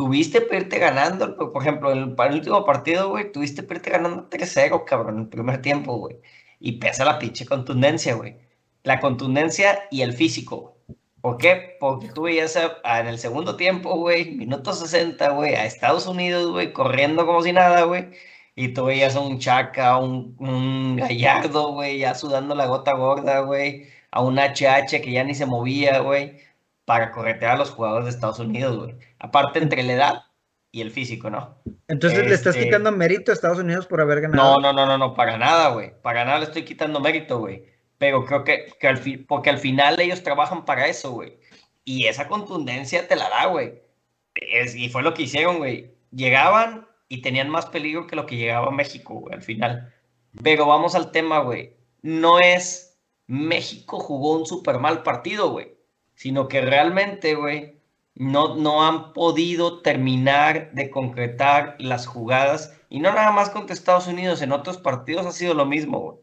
[0.02, 5.18] Tuviste para ganando, por ejemplo, el, el último partido, güey, tuviste para ganando 3-0, cabrón,
[5.18, 6.18] en el primer tiempo, güey.
[6.60, 8.36] Y pesa la pinche contundencia, güey.
[8.82, 10.76] La contundencia y el físico.
[11.22, 11.78] ¿Por qué?
[11.80, 16.74] Porque tú veías en el segundo tiempo, güey, minuto 60, güey, a Estados Unidos, güey,
[16.74, 18.10] corriendo como si nada, güey.
[18.56, 23.42] Y tú veías a un Chaca, un, un Gallardo, güey, ya sudando la gota gorda,
[23.42, 23.86] güey.
[24.10, 26.40] A un HH que ya ni se movía, güey,
[26.86, 28.96] para corretear a los jugadores de Estados Unidos, güey.
[29.20, 30.14] Aparte entre la edad
[30.72, 31.58] y el físico, ¿no?
[31.88, 34.60] Entonces le estás Este- quitando mérito a Estados Unidos por haber ganado.
[34.60, 35.92] No, no, no, no, no, para nada, güey.
[36.02, 37.66] Para nada le estoy quitando mérito, güey.
[37.98, 41.38] Pero creo que, que al fin, porque al final ellos trabajan para eso, güey.
[41.84, 43.82] Y esa contundencia te la da, güey.
[44.36, 45.94] Es- y fue lo que hicieron, güey.
[46.12, 49.94] Llegaban y tenían más peligro que lo que llegaba a México, güey, al final.
[50.42, 51.76] Pero vamos al tema, güey.
[52.02, 55.76] No es México jugó un súper mal partido, güey.
[56.22, 57.80] Sino que realmente, güey,
[58.14, 62.80] no, no han podido terminar de concretar las jugadas.
[62.90, 66.18] Y no nada más contra Estados Unidos, en otros partidos ha sido lo mismo, güey.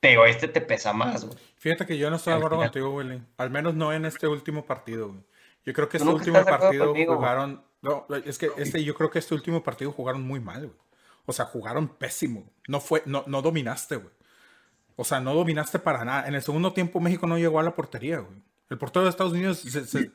[0.00, 1.38] Pero este te pesa más, güey.
[1.58, 3.22] Fíjate que yo no estoy de acuerdo contigo, Willy.
[3.36, 5.20] Al menos no en este último partido, güey.
[5.64, 7.62] Yo creo que este último partido conmigo, jugaron.
[7.82, 10.78] No, es que este, yo creo que este último partido jugaron muy mal, güey.
[11.26, 12.50] O sea, jugaron pésimo.
[12.66, 14.12] No fue, no, no dominaste, güey.
[14.96, 16.26] O sea, no dominaste para nada.
[16.26, 18.49] En el segundo tiempo México no llegó a la portería, güey.
[18.70, 20.10] El portero de Estados Unidos se, se-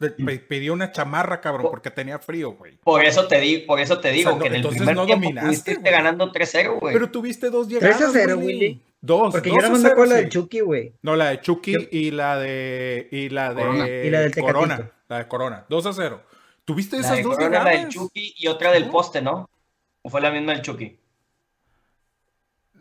[0.48, 2.78] pidió una chamarra, cabrón, porque tenía frío, güey.
[2.78, 5.06] Por eso te digo, por eso te digo no, que en el entonces primer no
[5.06, 6.94] tiempo dominaste, ganando 3-0, güey.
[6.94, 8.46] Pero tuviste dos 3 llegadas, a 0, Willy.
[8.48, 8.82] Willy.
[9.02, 9.34] Dos.
[9.34, 10.94] Porque dos yo más me acuerdo la del Chucky, güey.
[11.02, 13.08] No, la de Chucky Yo- y la de.
[13.12, 13.62] Y la de.
[13.62, 13.88] Corona.
[13.89, 14.46] Y la del Tecatito.
[14.54, 14.91] Corona.
[15.10, 15.65] La de Corona.
[15.70, 16.24] 2 a 0.
[16.63, 17.94] ¿Tuviste La esas de dos Corona, la del llegadas?
[17.94, 18.91] Chucky y otra del ¿No?
[18.94, 19.50] poste, ¿no?
[20.02, 20.98] ¿O fue la misma del Chucky?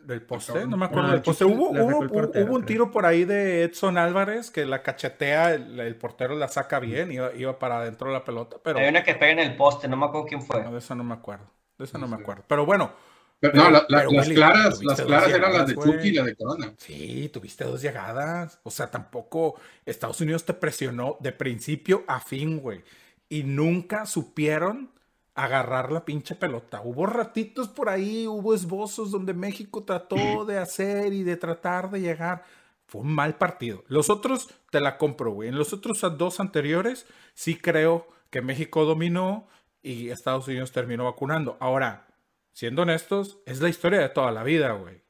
[0.05, 0.69] Del poste, Cabrón.
[0.69, 1.45] no me acuerdo No, del el poste.
[1.45, 2.65] Hubo, portero, un creo.
[2.65, 7.11] tiro por ahí de Edson Álvarez que la cachetea, el, el portero la saca bien,
[7.11, 9.87] iba, iba para adentro de la pelota, pero Hay una que pega en el poste,
[9.87, 10.63] no me acuerdo quién fue.
[10.63, 11.45] no, de eso no me acuerdo.
[11.77, 12.43] De eso no No me acuerdo.
[12.47, 12.91] Pero bueno,
[13.39, 16.07] Pero, Pero- no, la- la- pero, las Willy, claras, las claras eran las de Chucky
[16.07, 16.73] y la de Corona.
[16.77, 18.59] Sí, tuviste dos llegadas.
[18.63, 22.81] O sea, tampoco Estados Unidos te presionó de principio a fin, güey.
[23.27, 24.89] Y nunca supieron
[25.35, 26.81] agarrar la pinche pelota.
[26.83, 31.99] Hubo ratitos por ahí, hubo esbozos donde México trató de hacer y de tratar de
[31.99, 32.43] llegar.
[32.87, 33.83] Fue un mal partido.
[33.87, 35.49] Los otros te la compro, güey.
[35.49, 39.47] En los otros dos anteriores sí creo que México dominó
[39.81, 41.57] y Estados Unidos terminó vacunando.
[41.59, 42.07] Ahora,
[42.53, 45.03] siendo honestos, es la historia de toda la vida, güey.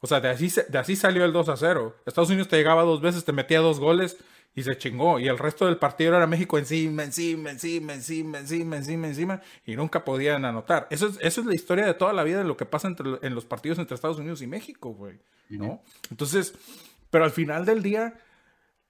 [0.00, 1.96] O sea, de así, de así salió el 2 a 0.
[2.04, 4.18] Estados Unidos te llegaba dos veces, te metía dos goles
[4.54, 5.18] y se chingó.
[5.18, 9.42] Y el resto del partido era México encima, encima, encima, encima, encima, encima, encima.
[9.64, 10.86] Y nunca podían anotar.
[10.90, 13.18] Eso es, eso es la historia de toda la vida de lo que pasa entre,
[13.22, 15.20] en los partidos entre Estados Unidos y México, güey.
[15.48, 15.82] ¿No?
[16.10, 16.54] Entonces,
[17.10, 18.14] pero al final del día,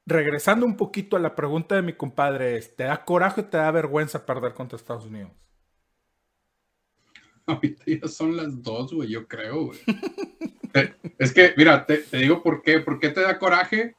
[0.06, 3.56] regresando un poquito a la pregunta de mi compadre, es, ¿te da coraje o te
[3.56, 5.32] da vergüenza perder contra Estados Unidos?
[7.46, 9.78] Ahorita ya son las dos, güey, yo creo, güey.
[10.74, 12.80] Eh, es que, mira, te, te digo por qué.
[12.80, 13.94] ¿Por qué te da coraje?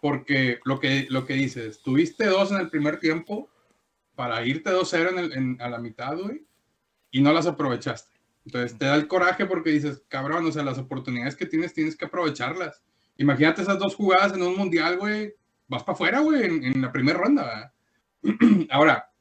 [0.00, 3.48] Porque lo que, lo que dices, tuviste dos en el primer tiempo
[4.14, 6.44] para irte 2-0 en a la mitad, güey,
[7.10, 8.16] y no las aprovechaste.
[8.44, 11.96] Entonces te da el coraje porque dices, cabrón, o sea, las oportunidades que tienes tienes
[11.96, 12.82] que aprovecharlas.
[13.16, 15.34] Imagínate esas dos jugadas en un mundial, güey,
[15.68, 17.74] vas para afuera, güey, en, la primera ronda.
[18.70, 19.12] Ahora,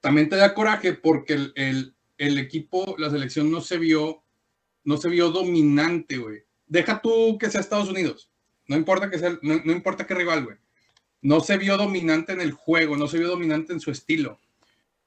[0.00, 4.22] también te da coraje porque el, el- el equipo, la selección no se vio,
[4.84, 6.42] no se vio dominante, güey.
[6.66, 8.29] Deja tú que sea Estados Unidos.
[8.70, 10.56] No importa que sea, no, no importa qué rival, güey.
[11.22, 14.38] No se vio dominante en el juego, no se vio dominante en su estilo.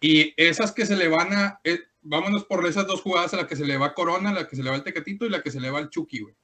[0.02, 3.48] Y esas que se le van a, eh, vámonos por esas dos jugadas a la
[3.48, 5.50] que se le va Corona, la que se le va el Tecatito y la que
[5.50, 6.36] se le va el Chucky, güey.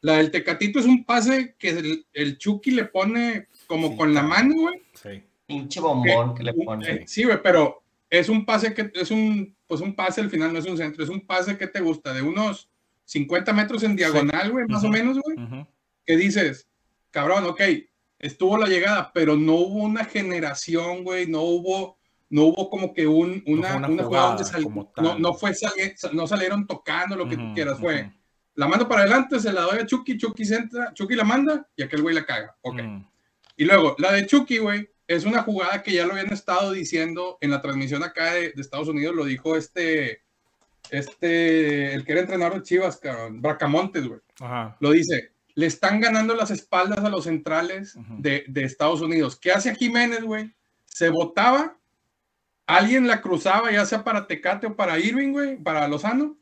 [0.00, 4.12] La del Tecatito es un pase que el, el Chucky le pone como Sí, con
[4.12, 4.82] la mano, güey.
[4.92, 5.22] Sí.
[5.46, 6.90] Pinche bombón que le Un- pone.
[6.90, 10.52] eh, Sí, güey, pero es un pase que es un, pues un pase al final,
[10.52, 12.68] no es un centro, es un pase que te gusta de unos
[13.04, 15.36] 50 metros en diagonal, güey, más o menos, güey.
[16.06, 16.68] Que dices,
[17.10, 17.60] cabrón, ok,
[18.18, 21.98] estuvo la llegada, pero no hubo una generación, güey, no hubo,
[22.30, 24.62] no hubo como que un, una, una una jugada donde sal-
[25.02, 25.22] no, tal.
[25.22, 28.10] no fue sali- no salieron tocando lo que tú quieras, fue
[28.56, 31.82] la mando para adelante, se la doy a Chucky, Chucky centra, Chucky la manda y
[31.82, 32.78] aquel güey la caga, ok.
[33.56, 37.36] Y luego, la de Chucky, güey, es una jugada que ya lo habían estado diciendo
[37.40, 40.22] en la transmisión acá de, de Estados Unidos, lo dijo este,
[40.90, 44.20] este, el que era entrenador de Chivas, cabrón, Bracamontes, güey.
[44.80, 49.36] Lo dice, le están ganando las espaldas a los centrales de, de Estados Unidos.
[49.36, 50.52] ¿Qué hace Jiménez, güey?
[50.84, 51.76] Se botaba,
[52.66, 56.36] alguien la cruzaba, ya sea para Tecate o para Irving, güey, para Lozano.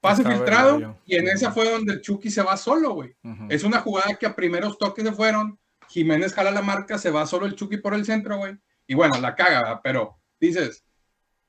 [0.00, 3.16] Pase filtrado, y en esa fue donde el Chucky se va solo, güey.
[3.48, 5.58] Es una jugada que a primeros toques se fueron.
[5.88, 8.54] Jiménez jala la marca, se va solo el Chucky por el centro, güey.
[8.86, 9.80] Y bueno, la caga, ¿verdad?
[9.82, 10.84] pero dices,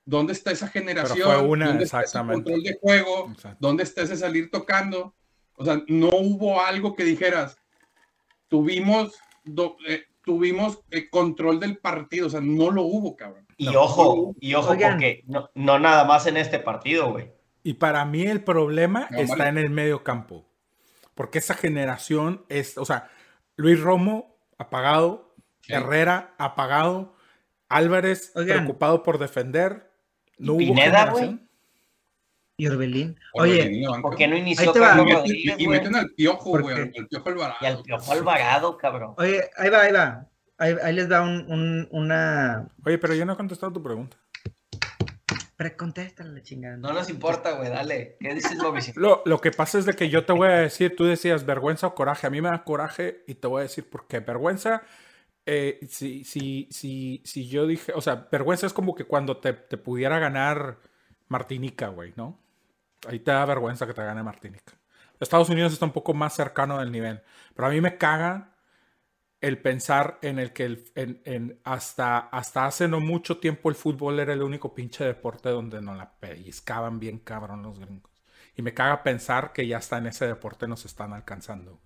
[0.05, 1.27] ¿dónde está esa generación?
[1.27, 2.43] fue una, ¿Dónde está ese exactamente.
[2.43, 3.31] control de juego?
[3.31, 3.57] Exacto.
[3.59, 5.13] ¿Dónde está ese salir tocando?
[5.57, 7.57] O sea, no hubo algo que dijeras,
[8.47, 9.13] tuvimos,
[9.43, 13.45] do- eh, tuvimos eh, control del partido, o sea, no lo hubo, cabrón.
[13.57, 14.93] Y No, ojo, y ojo, Oigan.
[14.93, 17.31] porque no, no nada más en este partido, güey.
[17.63, 19.49] Y para mí el problema No, está vale.
[19.49, 20.45] en el medio campo.
[21.15, 23.09] Porque esa generación es, o sea,
[23.55, 25.73] Luis Romo apagado, Sí.
[25.73, 27.15] Herrera apagado,
[27.69, 28.57] Álvarez Oigan.
[28.59, 29.89] preocupado por defender.
[30.37, 31.44] No hubo Pineda, generación.
[32.57, 33.19] Y Orbelín.
[33.33, 33.83] Oye.
[34.01, 34.87] ¿Por qué no Ahí inició te va.
[34.89, 37.55] Carlos Y meten- Rodríguez, y, meten al piojo, ¿Por güey, al, piojo Alvarado.
[37.61, 39.13] Y al Piojo Alvarado, cabrón.
[39.17, 40.27] oye, ahí va, ahí va.
[40.57, 42.69] Ahí, ahí les da un, un- una...
[42.85, 44.15] Oye, pero yo no he contestado tu pregunta.
[45.57, 46.75] Precontéstale la chingada.
[46.77, 48.17] No nos importa, güey, dale.
[48.19, 48.57] ¿Qué dices?
[48.95, 51.87] Lo, lo que pasa es de que yo te voy a decir, tú decías vergüenza
[51.87, 52.27] o coraje.
[52.27, 54.19] A mí me da coraje y te voy a decir por qué.
[54.19, 54.83] Vergüenza,
[55.45, 59.53] eh, si, si, si, si yo dije, o sea, vergüenza es como que cuando te,
[59.53, 60.77] te pudiera ganar
[61.29, 62.37] Martinica, güey, ¿no?
[63.07, 64.73] Ahí te da vergüenza que te gane Martinica.
[65.19, 67.21] Estados Unidos está un poco más cercano del nivel.
[67.55, 68.55] Pero a mí me caga
[69.41, 73.75] el pensar en el que el- en- en hasta, hasta hace no mucho tiempo el
[73.75, 78.11] fútbol era el único pinche deporte donde nos la pellizcaban bien cabrón los gringos.
[78.55, 81.79] Y me caga pensar que ya está en ese deporte nos están alcanzando.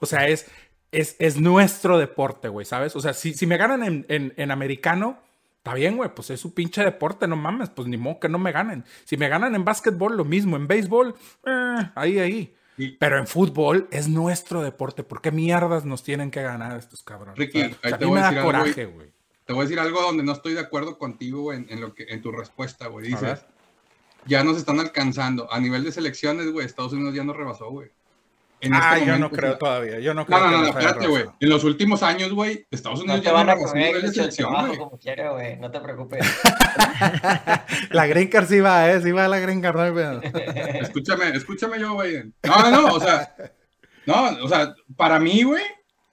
[0.00, 0.50] O sea, es,
[0.92, 2.96] es, es nuestro deporte, güey, ¿sabes?
[2.96, 5.18] O sea, si, si me ganan en, en, en americano,
[5.64, 8.38] está bien, güey, pues es su pinche deporte, no mames, pues ni modo que no
[8.38, 8.84] me ganen.
[9.04, 11.14] Si me ganan en básquetbol, lo mismo, en béisbol,
[11.46, 12.54] eh, ahí, ahí.
[13.00, 15.04] Pero en fútbol es nuestro deporte.
[15.04, 17.38] ¿Por qué mierdas nos tienen que ganar estos cabrones?
[17.38, 17.76] Ricky, ¿sabes?
[17.76, 19.12] O sea, ahí a te mí voy me a da decir coraje, güey.
[19.46, 21.94] Te voy a decir algo donde no estoy de acuerdo contigo güey, en, en lo
[21.94, 23.06] que, en tu respuesta, güey.
[23.06, 23.46] Dices,
[24.26, 25.50] ya nos están alcanzando.
[25.50, 27.90] A nivel de selecciones, güey, Estados Unidos ya nos rebasó, güey.
[28.66, 29.58] En este Ah, yo no creo sí.
[29.58, 29.98] todavía.
[30.00, 31.24] Yo no creo No, no, no, no, espérate, güey.
[31.40, 34.14] En los últimos años, güey, Estados No Unidos te ya van a nivel de el
[34.14, 34.78] selección, güey.
[34.78, 35.56] como quiera, güey.
[35.58, 36.24] No te preocupes.
[37.90, 39.00] La Green Card sí va, ¿eh?
[39.02, 40.20] Sí va la Green Card, no.
[40.80, 42.32] Escúchame, escúchame yo, güey.
[42.42, 43.34] No, no, no, o sea,
[44.06, 45.62] no, o sea, para mí, güey,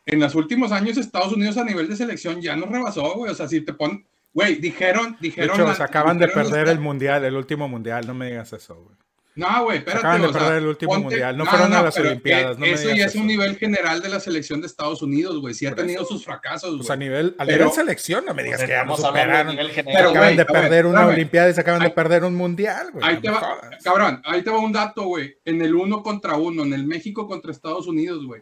[0.06, 3.32] en los últimos años Estados Unidos a nivel de selección ya nos rebasó, güey.
[3.32, 5.56] O sea, si te ponen, güey, dijeron, De dijeron.
[5.56, 8.06] hecho, la- se acaban de perder el mundial, el último mundial.
[8.08, 8.96] No me digas eso, güey.
[9.34, 10.00] No, güey, espérate.
[10.00, 11.38] Acaban de o sea, perder el último ponte- mundial.
[11.38, 13.22] No fueron a las Olimpiadas, no me eso digas ya es eso.
[13.22, 15.54] un nivel general de la selección de Estados Unidos, güey.
[15.54, 17.08] Sí ha tenido sus fracasos, Pues a güey.
[17.08, 19.48] nivel, a Pero- nivel selección, no me digas Pues que hablando de superaron.
[19.56, 19.96] nivel general.
[19.98, 21.06] Pero, acaban güey, de a ver, perder una.
[21.08, 23.06] Olimpiada y se acaban de Ahí- perder un mundial, güey.
[23.08, 23.84] Ahí no te me va, jodas.
[23.84, 25.38] cabrón, ahí te va un dato, güey.
[25.46, 28.42] En el uno contra uno, en el México contra Estados Unidos, güey.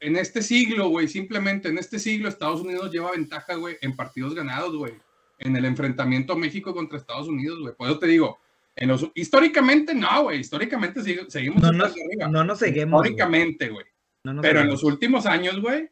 [0.00, 4.34] En este siglo, güey, simplemente en este siglo, Estados Unidos lleva ventaja, güey, en partidos
[4.34, 4.94] ganados, güey.
[5.38, 7.74] En el enfrentamiento México contra Estados Unidos, güey.
[7.74, 8.38] Por eso te digo,
[8.76, 10.40] en los, históricamente no, güey.
[10.40, 12.28] Históricamente seguimos No nos, arriba.
[12.28, 13.00] no nos seguimos.
[13.04, 13.86] históricamente, güey.
[14.24, 15.88] No Pero en los últimos años, güey,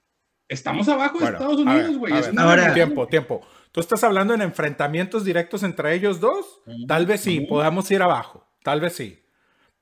[0.49, 2.13] estamos abajo de Bueno, Estados a Unidos, güey.
[2.37, 3.47] Ahora- Tiempo, tiempo.
[3.73, 6.61] ¿Tú estás hablando en enfrentamientos directos entre ellos dos?
[6.87, 8.47] Tal vez sí, podamos ir abajo.
[8.63, 9.21] Tal vez sí.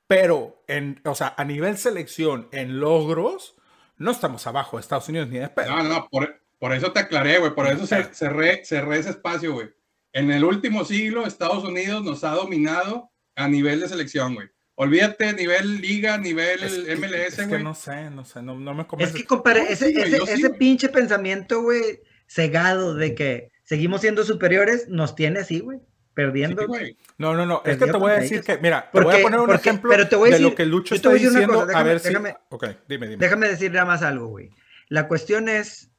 [0.07, 3.55] Pero, en, o sea, a nivel selección, en logros,
[3.97, 5.69] no estamos abajo de Estados Unidos ni de pedo.
[5.75, 7.53] No, no, por, por eso te aclaré, güey.
[7.55, 9.69] Por eso cer- cerré, cerré ese espacio, güey.
[10.13, 14.47] En el último siglo, Estados Unidos nos ha dominado a nivel de selección, güey.
[14.75, 17.63] Olvídate, nivel liga, nivel Es que- MLS, es que güey.
[17.63, 19.13] no sé, no sé, no, no me Es convence.
[19.17, 20.59] que, compadre, ese, sí, güey, ese, sí, ese güey.
[20.59, 25.79] pinche pensamiento, güey, cegado de que seguimos siendo superiores, nos tiene así, güey,
[26.15, 26.61] perdiendo.
[26.63, 26.97] Sí, güey.
[27.17, 27.61] No, no, no.
[27.65, 28.45] Es que te voy a decir ellos.
[28.45, 30.37] que, mira, te voy a Porque- poner un porque- ejemplo pero te voy a de
[30.39, 31.53] decir- lo que Lucho está a una diciendo.
[31.53, 32.07] cosa, a déjame- ver si.
[32.09, 33.17] déjame- Ok, dime, dime.
[33.19, 34.49] Déjame decir nada más algo, güey.
[34.89, 35.91] La cuestión es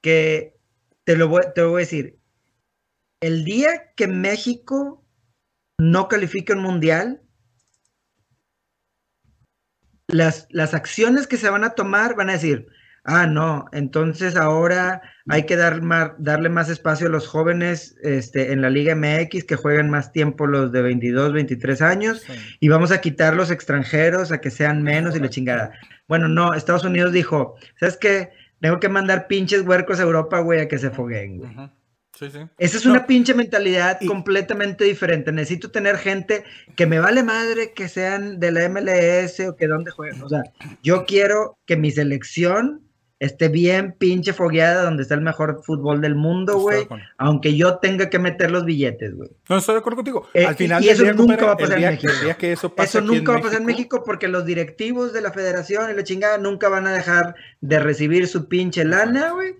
[0.00, 0.54] que
[1.04, 2.18] te lo voy, te lo voy a decir.
[3.20, 5.04] El día que México
[5.78, 7.22] no califique un mundial,
[10.08, 12.66] las, las acciones que se van a tomar van a decir,
[13.04, 15.80] ah, no, entonces ahora hay que dar
[16.18, 20.46] darle más espacio a los jóvenes este, en la Liga MX que jueguen más tiempo
[20.46, 22.32] los de 22, 23 años Sí.
[22.58, 25.72] y vamos a quitar los extranjeros a que sean menos y la chingada.
[26.08, 28.30] Bueno, no, Estados Unidos dijo, ¿sabes qué?
[28.60, 31.52] Tengo que mandar pinches huercos a Europa, güey, a que se fogueen, güey.
[32.20, 32.38] Sí, sí.
[32.58, 32.92] Esa es No.
[32.92, 35.32] una pinche mentalidad Y- completamente diferente.
[35.32, 36.44] Necesito tener gente
[36.76, 40.22] que me vale madre que sean de la MLS o que donde jueguen.
[40.22, 40.42] O sea,
[40.82, 42.82] yo quiero que mi selección
[43.20, 46.86] esté bien pinche fogueada donde está el mejor fútbol del mundo, güey.
[47.18, 49.28] Aunque yo tenga que meter los billetes, güey.
[49.48, 50.28] No, estoy de acuerdo contigo.
[50.32, 52.24] Eh, Al final y eso día, nunca va a pasar el en día, México.
[52.24, 55.20] día que eso pase Eso nunca va a pasar en México porque los directivos de
[55.20, 59.54] la federación y la chingada nunca van a dejar de recibir su pinche lana, güey,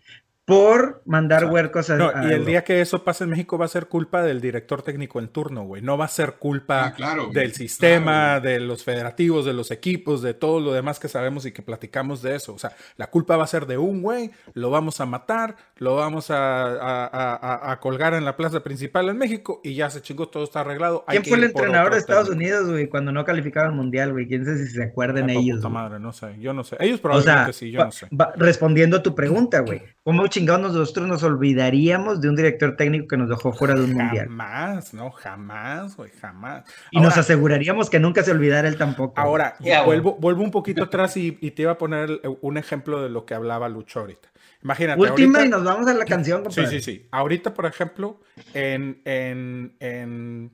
[0.50, 1.54] por mandar Exacto.
[1.54, 3.86] huercos a, No, a y el día que eso pase en México va a ser
[3.86, 5.80] culpa del director técnico en turno, güey.
[5.82, 7.34] No va a ser culpa Ah, claro, güey.
[7.34, 8.10] del sistema,
[8.40, 11.62] Claro, de los federativos, de los equipos, de todo lo demás que sabemos y que
[11.62, 12.52] platicamos de eso.
[12.52, 15.96] O sea, la culpa va a ser de un güey, lo vamos a matar, lo
[15.96, 19.88] vamos a, a- a- a- a colgar en la plaza principal en México y ya
[19.90, 21.04] se chingó, todo está arreglado.
[21.06, 22.50] Hay ¿Quién que fue el entrenador de Estados técnico.
[22.56, 24.26] Unidos, güey, cuando no calificaban al mundial, güey?
[24.26, 25.58] ¿Quién sabe si se acuerdan Ah, ellos?
[25.58, 26.76] puta madre, no sé, yo no sé.
[26.80, 28.08] Ellos O probablemente sea, sí, yo no sé.
[28.36, 33.16] respondiendo a tu pregunta, güey, ¿cómo chingados nosotros nos olvidaríamos de un director técnico que
[33.16, 34.26] nos dejó fuera de un mundial?
[34.26, 36.64] Jamás, no, jamás, güey, jamás.
[36.90, 39.20] Y nos aseguraríamos que nunca se olvidara él tampoco.
[39.20, 43.02] Ahora, vuelvo, vuelvo un poquito atrás y, y te iba a poner el- un ejemplo
[43.02, 44.28] de lo que hablaba Lucho ahorita.
[44.62, 45.00] Imagínate.
[45.00, 46.80] Última ahorita- y nos vamos a la canción, Sí, compadre.
[46.80, 47.08] sí, sí.
[47.10, 48.20] Ahorita, por ejemplo,
[48.54, 50.50] en, en, en,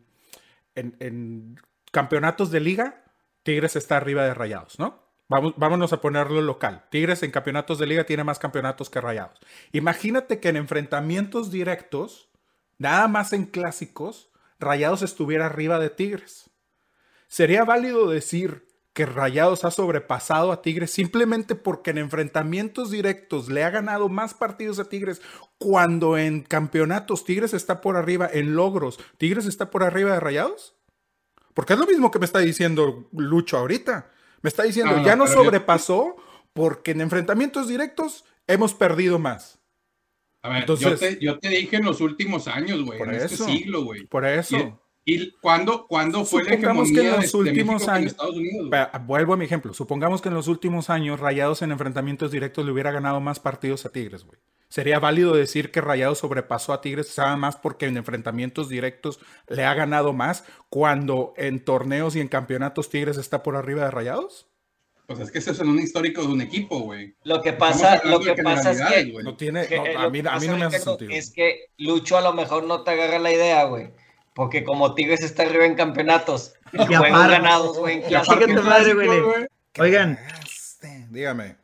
[0.74, 3.02] en- en campeonatos de liga,
[3.42, 5.05] Tigres está arriba de Rayados, ¿no?
[5.28, 6.84] Vamos, vámonos a ponerlo local.
[6.90, 9.38] Tigres en campeonatos de liga tiene más campeonatos que Rayados.
[9.72, 12.30] Imagínate que en enfrentamientos directos,
[12.78, 16.50] nada más en clásicos, Rayados estuviera arriba de Tigres.
[17.28, 23.62] ¿Sería válido decir que Rayados ha sobrepasado a Tigres simplemente porque en enfrentamientos directos le
[23.62, 25.20] ha ganado más partidos a Tigres
[25.58, 30.76] cuando en campeonatos Tigres está por arriba, en logros Tigres está por arriba de Rayados?
[31.52, 34.10] Porque es lo mismo que me está diciendo Lucho ahorita.
[34.42, 36.16] Me está diciendo, No, no, ya nos pero yo- sobrepasó
[36.52, 39.58] porque en enfrentamientos directos hemos perdido más.
[40.42, 43.34] A ver, Entonces- yo, te, yo te dije en los últimos años, güey, en este
[43.34, 43.46] eso.
[43.46, 44.06] siglo, güey.
[44.06, 44.56] Por eso.
[45.04, 48.36] Y, y cuando, cuando fue la Supongamos hegemonía que en los de últimos años- Estados
[48.36, 48.70] Unidos,
[49.06, 49.74] Vuelvo a mi ejemplo.
[49.74, 53.84] Supongamos que en los últimos años Rayados en enfrentamientos directos le hubiera ganado más partidos
[53.86, 54.38] a Tigres, güey.
[54.68, 59.64] ¿Sería válido decir que Rayados sobrepasó a Tigres nada más porque en enfrentamientos directos le
[59.64, 64.48] ha ganado más cuando en torneos y en campeonatos Tigres está por arriba de Rayados?
[65.06, 67.14] Pues es que eso es en un histórico de un equipo, güey.
[67.22, 69.24] Lo que pasa, lo que pasa es que, güey.
[69.24, 71.12] No tiene, que, no, eh, a lo mí, a no me hace sentido.
[71.12, 73.92] Es que Lucho a lo mejor no te agarra la idea, güey.
[74.34, 78.02] Porque como Tigres está arriba en campeonatos y juegos ganados, güey,
[79.78, 81.56] Oigan, Este, Dígame.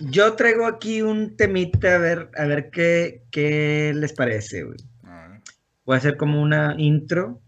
[0.00, 4.78] Yo traigo aquí un temita a ver, a ver qué, qué les parece, güey.
[5.84, 7.42] Voy a hacer como una intro.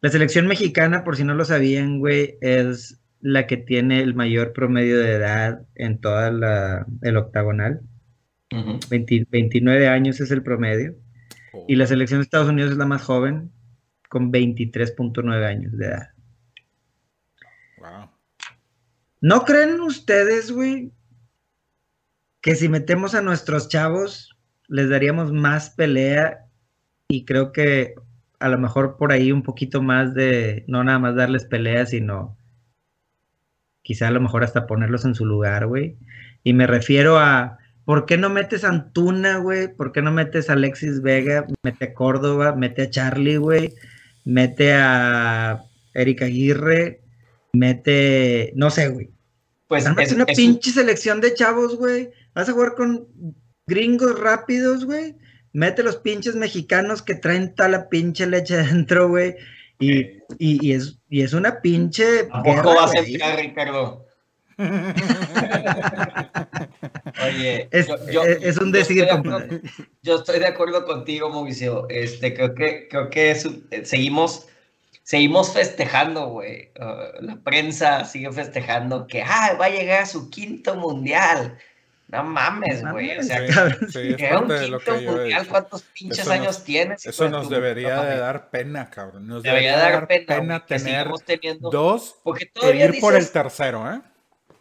[0.00, 4.52] La selección mexicana, por si no lo sabían, güey, es la que tiene el mayor
[4.52, 7.80] promedio de edad en toda la, el octagonal.
[8.88, 10.94] 20 29 años es el promedio.
[11.66, 13.50] Y la selección de Estados Unidos es la más joven,
[14.08, 16.10] con 23.9 años de edad.
[17.78, 18.10] Wow.
[19.20, 20.92] ¿No creen ustedes, güey,
[22.48, 24.34] que si metemos a nuestros chavos
[24.68, 26.46] les daríamos más pelea
[27.06, 27.92] y creo que
[28.38, 32.38] a lo mejor por ahí un poquito más de, no nada más darles pelea, sino
[33.82, 35.98] quizá a lo mejor hasta ponerlos en su lugar, güey?
[36.42, 39.68] Y me refiero a, ¿por qué no metes a Antuna, güey?
[39.68, 41.46] ¿Por qué no metes a Alexis Vega?
[41.62, 43.74] Mete a Córdoba, mete a Charlie, güey.
[44.24, 47.02] Mete a Erika Aguirre,
[47.52, 49.17] mete, no sé, güey.
[49.68, 52.10] Pues es, una es un- pinche selección de chavos, güey.
[52.34, 53.06] Vas a jugar con
[53.66, 55.14] gringos rápidos, güey.
[55.52, 59.36] Mete los pinches mexicanos que traen toda la pinche leche dentro, güey.
[59.80, 60.00] Y,
[60.38, 62.28] y, y es, y es una pinche.
[62.32, 64.04] ¿A poco guerra, vas a entrar, Ricardo?
[67.24, 69.44] Oye, Es, yo- yo- es- es un yo decir, estoy de compadre.
[69.56, 69.68] acuerdo-
[70.02, 71.86] Yo estoy de acuerdo contigo, Mauricio.
[71.88, 74.46] Este, creo que, creo que es eh, seguimos,
[75.08, 76.70] seguimos festejando, güey.
[76.78, 81.56] Uh, la prensa sigue festejando que ah, va a llegar a su quinto mundial.
[82.08, 83.16] No mames, güey.
[83.16, 83.78] O sea, Sí, cabrón.
[83.90, 85.46] sí, es llega un quinto que mundial.
[85.48, 87.06] ¿cuántos pinches Eso nos- años tienes?
[87.06, 89.26] Eso nos tu debería de dar pena, cabrón.
[89.26, 93.32] Nos Debería dar pena, que tener teniendo- dos Porque e todavía ir por el dices,
[93.32, 94.00] tercero, ¿eh?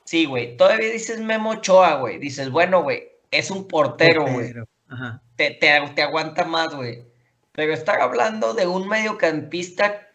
[0.06, 2.20] sí, güey, todavía dices Memo Ochoa, güey.
[2.20, 4.54] Dices, bueno, güey, es un portero, güey.
[5.36, 7.04] Te, te, te aguanta más, güey.
[7.52, 10.07] Pero estar hablando de un mediocampista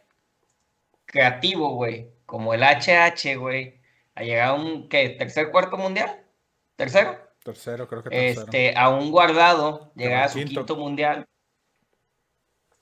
[1.12, 3.78] creativo, güey, como el HH, güey,
[4.14, 5.10] a llegar a un, ¿qué?
[5.10, 6.24] ¿Tercer, cuarto mundial?
[6.74, 7.18] ¿Tercero?
[7.44, 8.40] Tercero, creo que tercero.
[8.42, 10.60] Este, a un guardado, llegar a su quinto.
[10.60, 11.26] quinto, mundial.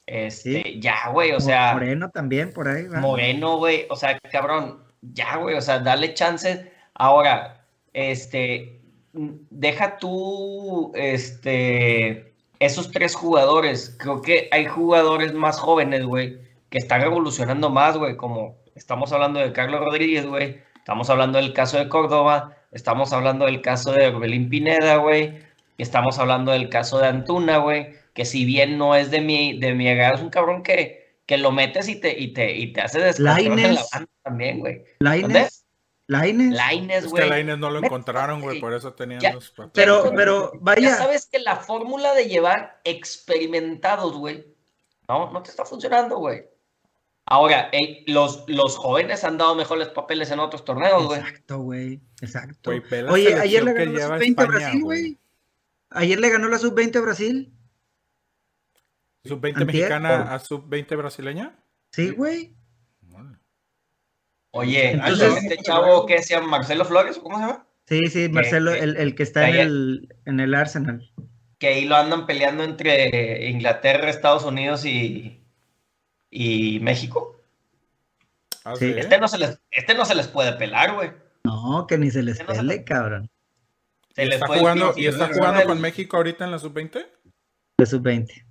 [0.06, 0.80] Este, Sí.
[0.80, 3.00] ya, güey, o sea, Moreno también por ahí, ¿va?
[3.00, 6.72] Moreno, güey, o sea, cabrón, ya, güey, o sea, dale chance.
[6.94, 8.80] Ahora, este,
[9.12, 13.96] deja tú, este, esos tres jugadores.
[13.98, 16.38] Creo que hay jugadores más jóvenes, güey,
[16.70, 21.52] que están revolucionando más, güey, como estamos hablando de Carlos Rodríguez, güey, estamos hablando del
[21.52, 25.40] caso de Córdoba, estamos hablando del caso de Orbelín Pineda, güey,
[25.78, 29.74] estamos hablando del caso de Antuna, güey, que si bien no es de mi, de
[29.74, 32.80] mi agrado, es un cabrón que, que lo metes y te, y te, y te
[32.80, 34.84] hace descontrol en la banda también, güey.
[35.00, 35.64] Laines.
[36.06, 36.52] Laines.
[36.54, 37.28] Laines, Es que güey.
[37.28, 39.70] Lainez no lo encontraron, güey, por eso tenían Ya- los papeles.
[39.74, 40.94] Pero, pero, Ya vaya.
[40.96, 44.44] sabes que la fórmula de llevar experimentados, güey,
[45.08, 46.42] no, no te está funcionando, güey.
[47.32, 51.20] Ahora, eh, los, los jóvenes han dado mejores papeles en otros torneos, güey.
[51.20, 52.00] Exacto, güey.
[52.20, 52.72] Exacto.
[53.08, 55.18] Oye, ayer le ganó la lleva sub-20 a Brasil, güey.
[55.90, 57.52] Ayer le ganó la sub-20 a Brasil.
[59.24, 59.66] ¿Sub-20 Antier.
[59.66, 61.56] mexicana a sub-20 brasileña?
[61.92, 62.56] Sí, güey.
[64.52, 67.66] Oye, Entonces- este chavo que se llama Marcelo Flores, ¿o ¿cómo se llama?
[67.86, 71.12] Sí, sí, Marcelo, que- el, el que está en el, en el Arsenal.
[71.58, 75.39] Que ahí lo andan peleando entre Inglaterra, Estados Unidos y,
[76.30, 77.40] y México.
[78.64, 78.94] Ah, Sí.
[78.96, 81.10] Este no se les, este no se les puede pelar, güey.
[81.44, 83.30] No, que ni se les no se- pele, cabrón.
[84.14, 87.06] Se ¿Y les está jugando, ¿Y está jugando con México ahorita en la sub-20?
[87.78, 88.44] De sub-20.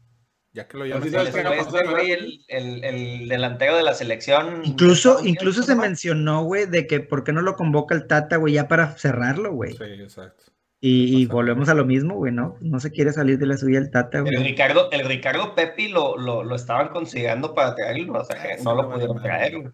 [0.53, 1.05] Ya que lo llamas.
[1.05, 1.99] Este ¿verdad?
[1.99, 4.61] el, el, el delantero de la selección.
[4.65, 8.55] Incluso, incluso se mencionó, güey, de que por qué no lo convoca el Tata, güey,
[8.55, 9.73] ya para cerrarlo, güey.
[9.77, 10.45] Sí, exacto.
[10.81, 12.55] Y, volvemos a lo mismo, güey, ¿no?
[12.61, 14.37] No se quiere salir de la suya el Tata, El güey.
[14.37, 18.75] Ricardo, el Ricardo Pepi lo, lo, lo estaban considerando para traerlo, o sea, que no
[18.75, 19.57] lo pudieron traer.
[19.59, 19.73] güey.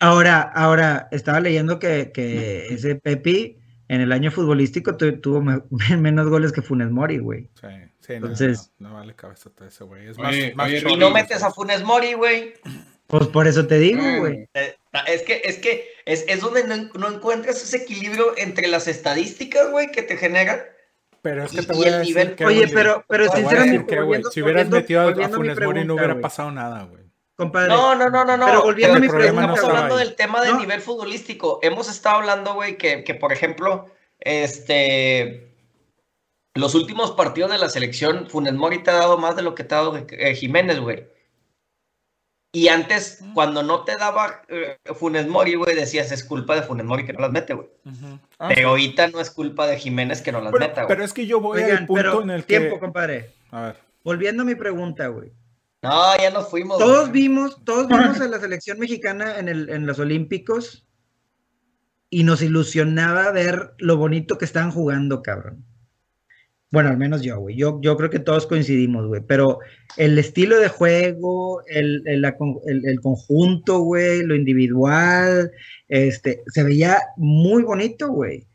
[0.00, 5.62] Ahora, ahora, estaba leyendo que, que ese Pepi en el año futbolístico tu- tuvo me-
[5.98, 7.48] menos goles que Funes Mori, güey.
[7.60, 7.68] Sí,
[8.00, 10.08] sí, no, Entonces- no, no vale cabeza ese güey.
[10.08, 12.54] Es Oye, más, oye, Y no metes a Funes Mori, güey.
[13.06, 14.48] Pues por eso te digo, Bueno, güey.
[14.54, 14.74] Eh,
[15.06, 19.70] Es que, es que es, es donde no, no encuentras ese equilibrio entre las estadísticas,
[19.70, 20.60] güey, que te generan.
[21.22, 24.00] Pero es que Y- te voy a decir nivel- que, Oye, pero, pero sinceramente, que,
[24.00, 27.02] volviendo- si hubieras volviendo- metido a- volviendo Funes Mori no pregunta, hubiera pasado nada, güey.
[27.36, 28.46] Compadre, No, no, no, no, no.
[28.46, 30.04] Pero volviendo a mi problema no estamos hablando ahí.
[30.06, 30.58] del tema de No.
[30.60, 31.58] nivel futbolístico.
[31.62, 33.86] Hemos estado hablando, güey, que, que, por ejemplo,
[34.20, 35.50] este.
[36.54, 39.64] Los últimos partidos de la selección, Funes Mori te ha dado más de lo que
[39.64, 41.08] te ha dado eh, Jiménez, güey.
[42.54, 46.86] Y antes, cuando no te daba eh, Funes Mori, güey, decías es culpa de Funes
[46.86, 47.66] Mori que no las mete, güey.
[48.38, 48.62] Ah, Pero sí.
[48.62, 50.88] ahorita no es culpa de Jiménez que no las Pero, meta, güey.
[50.88, 52.60] pero es que yo voy al oigan, punto pero en el que...
[52.60, 53.34] tiempo, compadre.
[53.50, 53.76] A ver.
[54.04, 55.32] Volviendo a mi pregunta, güey.
[55.82, 56.78] No, ya nos fuimos.
[56.78, 57.22] Todos güey.
[57.22, 60.86] vimos, todos vimos a la selección mexicana en, el, en los Olímpicos
[62.08, 65.64] y nos ilusionaba ver lo bonito que estaban jugando, cabrón.
[66.74, 67.56] Bueno, al menos yo, güey.
[67.56, 69.22] Yo, yo creo que todos coincidimos, güey.
[69.26, 69.60] Pero
[69.96, 72.24] el estilo de juego, el, el,
[72.84, 75.52] el conjunto, güey, lo individual,
[75.88, 78.48] este, se veía muy bonito, güey.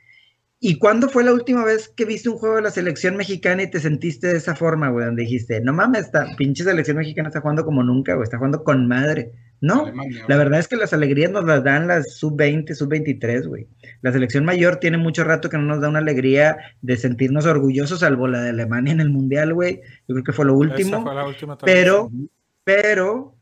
[0.60, 3.72] ¿Y cuándo fue la última vez que viste un juego de la selección mexicana y
[3.72, 5.06] te sentiste de esa forma, güey?
[5.06, 8.66] Donde dijiste, no mames, esta pinche selección mexicana está jugando como nunca, güey, está jugando
[8.66, 9.32] con madre.
[9.62, 13.68] No, Alemania, la verdad es que las alegrías nos las dan las sub-20, sub-23, güey.
[14.02, 18.00] La selección mayor tiene mucho rato que no nos da una alegría de sentirnos orgullosos,
[18.00, 19.82] salvo la de Alemania en el Mundial, güey.
[20.08, 21.04] Yo creo que fue lo último.
[21.04, 21.78] fue la última también.
[21.78, 22.12] Pero,
[22.64, 23.36] pero,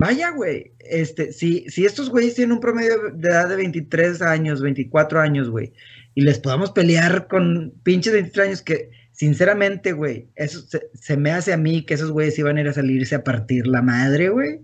[0.00, 0.72] vaya, güey.
[0.80, 5.48] Este, si, si estos güeyes tienen un promedio de edad de 23 años, 24 años,
[5.48, 5.72] güey,
[6.14, 11.30] y les podamos pelear con pinches 23 años que, sinceramente, güey, eso se, se me
[11.30, 14.28] hace a mí que esos güeyes iban a ir a salirse a partir la madre,
[14.28, 14.60] güey.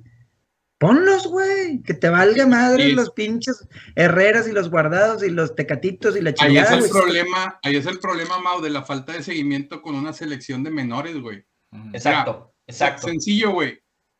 [0.78, 2.92] Ponlos, güey, que te valga madre Sí.
[2.92, 3.66] los pinches
[3.96, 6.90] herreras y los guardados y los tecatitos y la Ahí es chingada, el güey.
[6.92, 10.70] problema, ahí es el problema, Mau, de la falta de seguimiento con una selección de
[10.70, 11.44] menores, güey.
[11.92, 13.08] Exacto, exacto.
[13.08, 13.78] Sencillo, güey.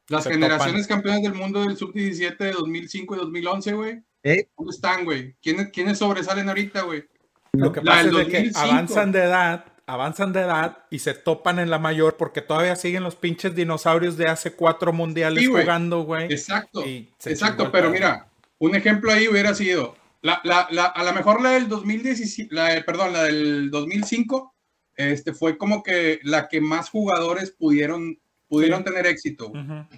[0.08, 4.02] Las Se generaciones campeonas del mundo del sub-17 de 2005 y 2011, güey.
[4.24, 4.48] ¿Eh?
[4.56, 5.36] ¿Dónde están, güey?
[5.40, 7.04] ¿Quiénes, ¿Quiénes sobresalen ahorita, güey?
[7.52, 8.58] Lo que La pasa es de que 2005.
[8.60, 13.02] avanzan de edad, avanzan de edad y se topan en la mayor porque todavía siguen
[13.02, 16.24] los pinches dinosaurios de hace cuatro mundiales Sí, jugando, güey.
[16.32, 16.84] Exacto.
[17.24, 18.28] Exacto, pero mira,
[18.58, 22.74] un ejemplo ahí hubiera sido, la, la, la, a lo mejor la del 2017, la,
[22.74, 24.54] de- perdón, la del 2005,
[24.96, 28.84] este, fue como que la que más jugadores pudieron, pudieron Sí.
[28.84, 29.50] tener éxito.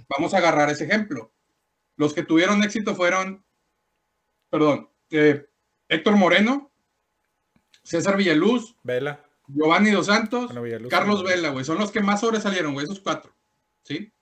[0.09, 1.33] Vamos a agarrar ese ejemplo.
[1.97, 3.45] Los que tuvieron éxito fueron,
[4.51, 5.47] perdón, eh,
[5.89, 6.71] Héctor Moreno,
[7.83, 9.25] César Villaluz, Vela.
[9.55, 11.23] Giovanni Dos Santos, Bueno, Villaluz, Carlos.
[11.23, 11.65] Vela, güey.
[11.65, 13.37] Son los que más sobresalieron, güey, esos cuatro.
[13.83, 14.13] ¿Sí?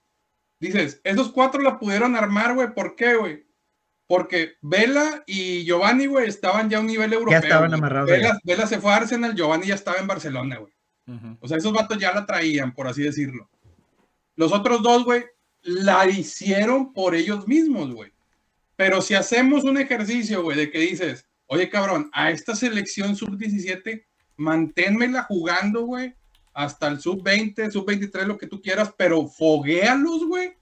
[0.59, 2.73] Dices, esos cuatro la pudieron armar, güey.
[2.73, 3.45] ¿Por qué, güey?
[4.07, 7.39] Porque Vela y Giovanni, güey, estaban ya a un nivel europeo.
[7.39, 7.79] estaban güey.
[7.79, 8.09] amarrados
[8.43, 10.73] Vela, se fue a Arsenal, Giovanni ya estaba en Barcelona, güey.
[11.39, 13.49] O sea, esos vatos ya la traían, por así decirlo.
[14.35, 15.25] Los otros dos, güey,
[15.61, 18.13] la hicieron por ellos mismos, güey.
[18.75, 24.05] Pero si hacemos un ejercicio, güey, de que dices, oye, cabrón, a esta selección sub-17,
[24.39, 26.15] manténmela jugando, güey,
[26.53, 30.53] hasta el sub-20, sub-23, lo que tú quieras, pero foguéalos, güey.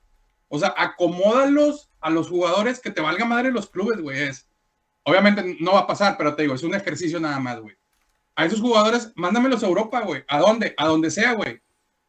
[0.49, 4.29] O sea, acomódalos a los jugadores que te valga madre los clubes, güey.
[5.03, 7.77] Obviamente no va a pasar, pero te digo, es un ejercicio nada más, güey
[8.37, 10.23] a esos jugadores, mándamelos a Europa, güey.
[10.27, 10.75] ¿A dónde?
[10.77, 11.59] A donde sea, güey.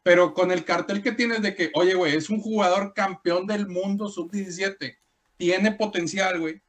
[0.03, 3.67] Pero con el cartel que tienes de que, oye, güey, es un jugador campeón del
[3.67, 4.95] mundo sub-17,
[5.37, 6.61] tiene potencial, güey.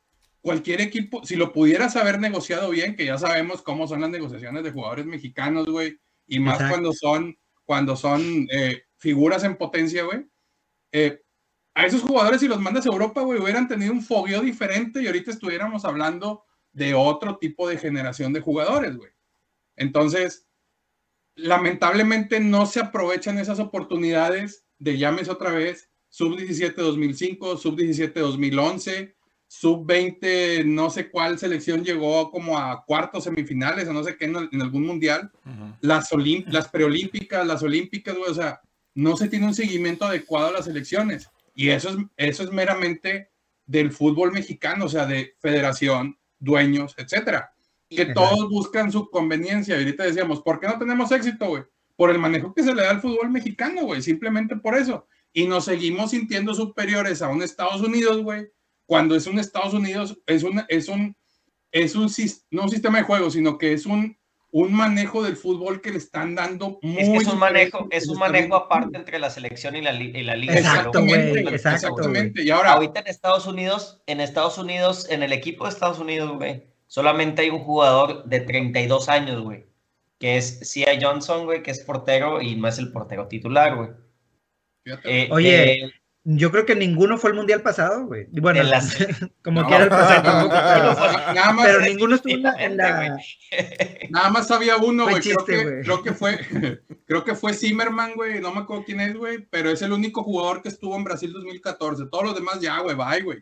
[0.43, 4.65] Cualquier equipo, si lo pudieras haber negociado bien, que ya sabemos cómo son las negociaciones
[4.65, 6.75] de jugadores mexicanos, güey, y más Exacto.
[6.75, 10.27] cuando son, cuando son eh, figuras en potencia, güey.
[10.93, 11.21] eh,
[11.75, 15.07] a esos jugadores, si los mandas a Europa, güey, hubieran tenido un fogueo diferente y
[15.07, 19.11] ahorita estuviéramos hablando de otro tipo de generación de jugadores, güey.
[19.77, 20.49] Entonces,
[21.37, 29.17] lamentablemente no se aprovechan esas oportunidades de llames otra vez, sub-17 2005, sub-17 2011,
[29.51, 34.37] sub-20, no sé cuál selección llegó como a cuartos semifinales o no sé qué en,
[34.53, 35.31] en algún mundial,
[35.81, 38.61] las, olim- las preolímpicas, las olímpicas, güey, o sea,
[38.95, 41.29] no se tiene un seguimiento adecuado a las elecciones.
[41.55, 43.31] Y eso es, eso es meramente
[43.67, 47.53] del fútbol mexicano, o sea, de federación, dueños, etcétera
[47.89, 48.15] que Ajá.
[48.15, 49.75] todos buscan su conveniencia.
[49.75, 51.65] Y ahorita decíamos, ¿por qué no tenemos éxito, güey?
[51.97, 55.09] Por el manejo que se le da al fútbol mexicano, güey, simplemente por eso.
[55.33, 58.47] Y nos seguimos sintiendo superiores a un Estados Unidos, güey,
[58.91, 61.17] cuando es un Estados Unidos, es un, es un,
[61.71, 62.11] es un,
[62.51, 64.19] no un sistema de juego, sino que es un,
[64.51, 68.09] un manejo del fútbol que le están dando muy Es que es un manejo, es
[68.09, 70.55] un manejo aparte entre la selección y la, y la liga.
[70.55, 72.43] Exactamente, exactamente.
[72.43, 76.37] Y ahora, Ahorita en Estados Unidos, en Estados Unidos, en el equipo de Estados Unidos,
[76.37, 79.67] güey, solamente hay un jugador de 32 años, güey,
[80.19, 83.91] que es Cia Johnson, güey, que es portero y no es el portero titular, güey.
[84.83, 85.93] fíjate, Eh, Oye, eh,
[86.37, 88.27] Yo creo que ninguno fue al mundial pasado, güey.
[88.31, 88.63] Bueno,
[89.43, 89.67] como No.
[89.69, 93.17] quiera el pasado tampoco, pero, nada más, pero ninguno estuvo en la, en la-
[93.51, 95.21] Efectivamente, Nada más había uno, güey.
[95.21, 95.83] Creo, que, güey.
[95.83, 96.39] creo que fue,
[97.07, 98.41] creo que fue Zimmerman, güey.
[98.41, 99.39] No me acuerdo quién es, güey.
[99.51, 102.05] Pero es el único jugador que estuvo en Brasil 2014.
[102.11, 103.39] Todos los demás ya, güey, bye, güey.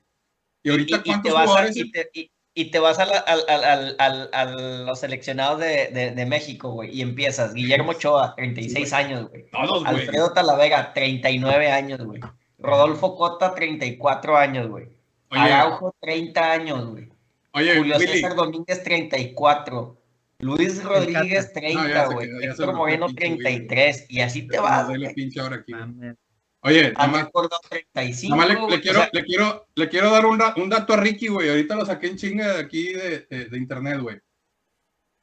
[0.63, 1.77] Y ahorita, y, y ¿cuántos te vas a, jugadores?
[1.77, 4.45] y te, y- y te vas a, la- al- al- al- al- a
[4.87, 7.55] los seleccionados de, de- de México, güey, y empiezas.
[7.55, 9.45] Guillermo Ochoa, 36 años, güey.
[9.53, 9.95] Todos, güey.
[10.01, 12.21] Alfredo Talavera, 39 años, güey.
[12.59, 14.89] Rodolfo Cota, 34 años, güey.
[15.31, 17.09] Araujo, 30 años, güey.
[17.53, 18.09] oye, Julio Willy.
[18.13, 19.97] César Domínguez, 34.
[20.41, 22.29] Luis Rodríguez, No, ya 30, se güey.
[22.29, 23.43] se Héctor Moreno, pinche Willy.
[23.67, 24.07] 33.
[24.09, 25.15] Y así te vas, nos doy la güey.
[25.15, 25.85] pinche hora aquí, güey.
[25.87, 26.17] Mames.
[26.63, 28.37] Oye, nada más, Andrés Córdoba, 35.
[28.37, 28.71] nada más le, güey.
[28.73, 31.49] le O quiero, sea, le, quiero, le quiero dar un, un dato a Ricky, güey.
[31.51, 34.19] Ahorita lo saqué en chinga de aquí de, de- de internet, güey.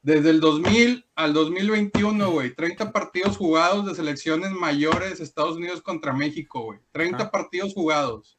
[0.05, 6.13] Desde el 2000 al 2021, güey, 30 partidos jugados de selecciones mayores Estados Unidos contra
[6.13, 6.79] México, güey.
[6.91, 7.31] 30 Ajá.
[7.31, 8.37] partidos jugados.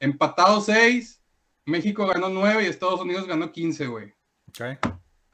[0.00, 1.22] Empatados 6,
[1.64, 4.12] México ganó 9 y Estados Unidos ganó 15, güey.
[4.48, 4.60] Ok.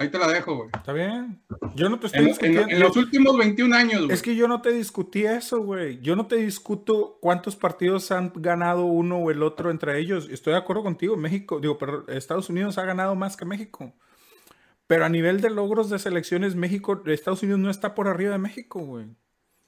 [0.00, 0.70] Ahí te la dejo, güey.
[0.72, 1.42] Está bien.
[1.74, 2.68] Yo no te estoy En, en- discutiendo.
[2.68, 4.12] en los últimos 21 años, güey.
[4.12, 5.98] Es que yo no te discutí eso, güey.
[6.02, 10.28] Yo no te discuto cuántos partidos han ganado uno o el otro entre ellos.
[10.30, 11.16] Estoy de acuerdo contigo.
[11.16, 13.92] México, digo, pero Estados Unidos ha ganado más que México.
[14.88, 18.38] Pero a nivel de logros de selecciones, México, Estados Unidos no está por arriba de
[18.38, 19.06] México, güey.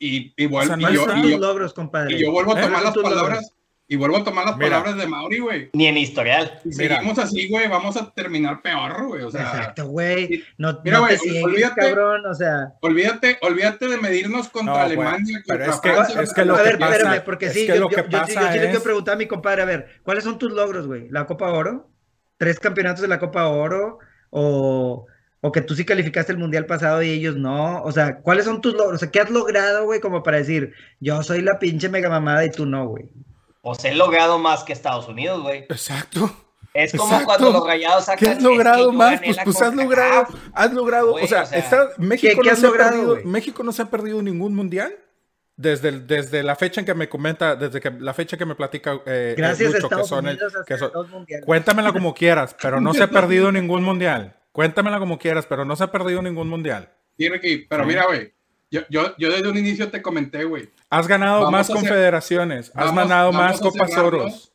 [0.01, 2.15] Y, y, vuel- O sea, no y yo, y yo- logros, compadre.
[2.17, 2.63] y yo vuelvo a ¿Eh?
[2.65, 3.15] tomar las logros.
[3.15, 3.53] palabras.
[3.87, 4.71] Y vuelvo a tomar las Mira.
[4.71, 5.71] palabras de Mauri, güey.
[5.73, 6.61] Ni en historial.
[6.63, 6.95] Si Mira.
[6.99, 9.23] seguimos así, güey, vamos a terminar peor, güey.
[9.25, 10.45] O sea, Exacto, güey.
[10.59, 11.81] No, Mira, no te güey, sigues, olvídate.
[11.81, 12.25] cabrón.
[12.25, 16.23] O sea, olvídate, olvídate de medirnos contra No, Alemania, contra es que- Francia.
[16.23, 18.05] es que lo a que ver, pasa- espérame, porque es sí, que yo, sí- le
[18.05, 21.09] quiero es- preguntar a mi compadre, a ver, ¿cuáles son tus logros, güey?
[21.11, 21.91] ¿La Copa Oro?
[22.39, 23.99] ¿Tres campeonatos de la Copa Oro?
[24.31, 25.07] ¿O,
[25.41, 27.83] o que tú sí calificaste el Mundial pasado y ellos no?
[27.83, 28.95] O sea, ¿cuáles son tus logros?
[28.97, 32.45] O sea, ¿qué has logrado, güey, como para decir, yo soy la pinche mega mamada
[32.45, 33.11] y tú no, güey?
[33.63, 35.61] Pues he logrado más que Estados Unidos, güey.
[35.69, 36.31] Exacto.
[36.73, 37.27] Es como Exacto.
[37.27, 38.19] cuando los rayados sacan.
[38.19, 39.21] ¿Qué has es que logrado más?
[39.25, 42.59] Pues, pues has logrado, has logrado, o sea, o sea, está- México, ¿qué no has
[42.61, 43.25] se ha logrado, perdido, güey?
[43.25, 44.95] México no se ha perdido ningún mundial
[45.61, 48.55] desde, el- desde la fecha en que me comenta, desde que la fecha que me
[48.55, 50.91] platica eh, eh, Gracias a Lucho, que Estados son el- Unidos que son-.
[51.45, 54.37] Cuéntamela como quieras, pero no se ha perdido ningún mundial.
[54.53, 56.89] Cuéntamela como quieras, pero no se ha perdido ningún mundial.
[57.19, 57.89] Sí, Ricky, pero Sí.
[57.89, 58.33] mira, güey.
[58.71, 60.71] Yo, yo, yo desde un inicio te comenté, güey.
[60.89, 63.97] Has ganado Vamos más hacer- confederaciones, has ganado más Copas.
[63.99, 64.53] Oros.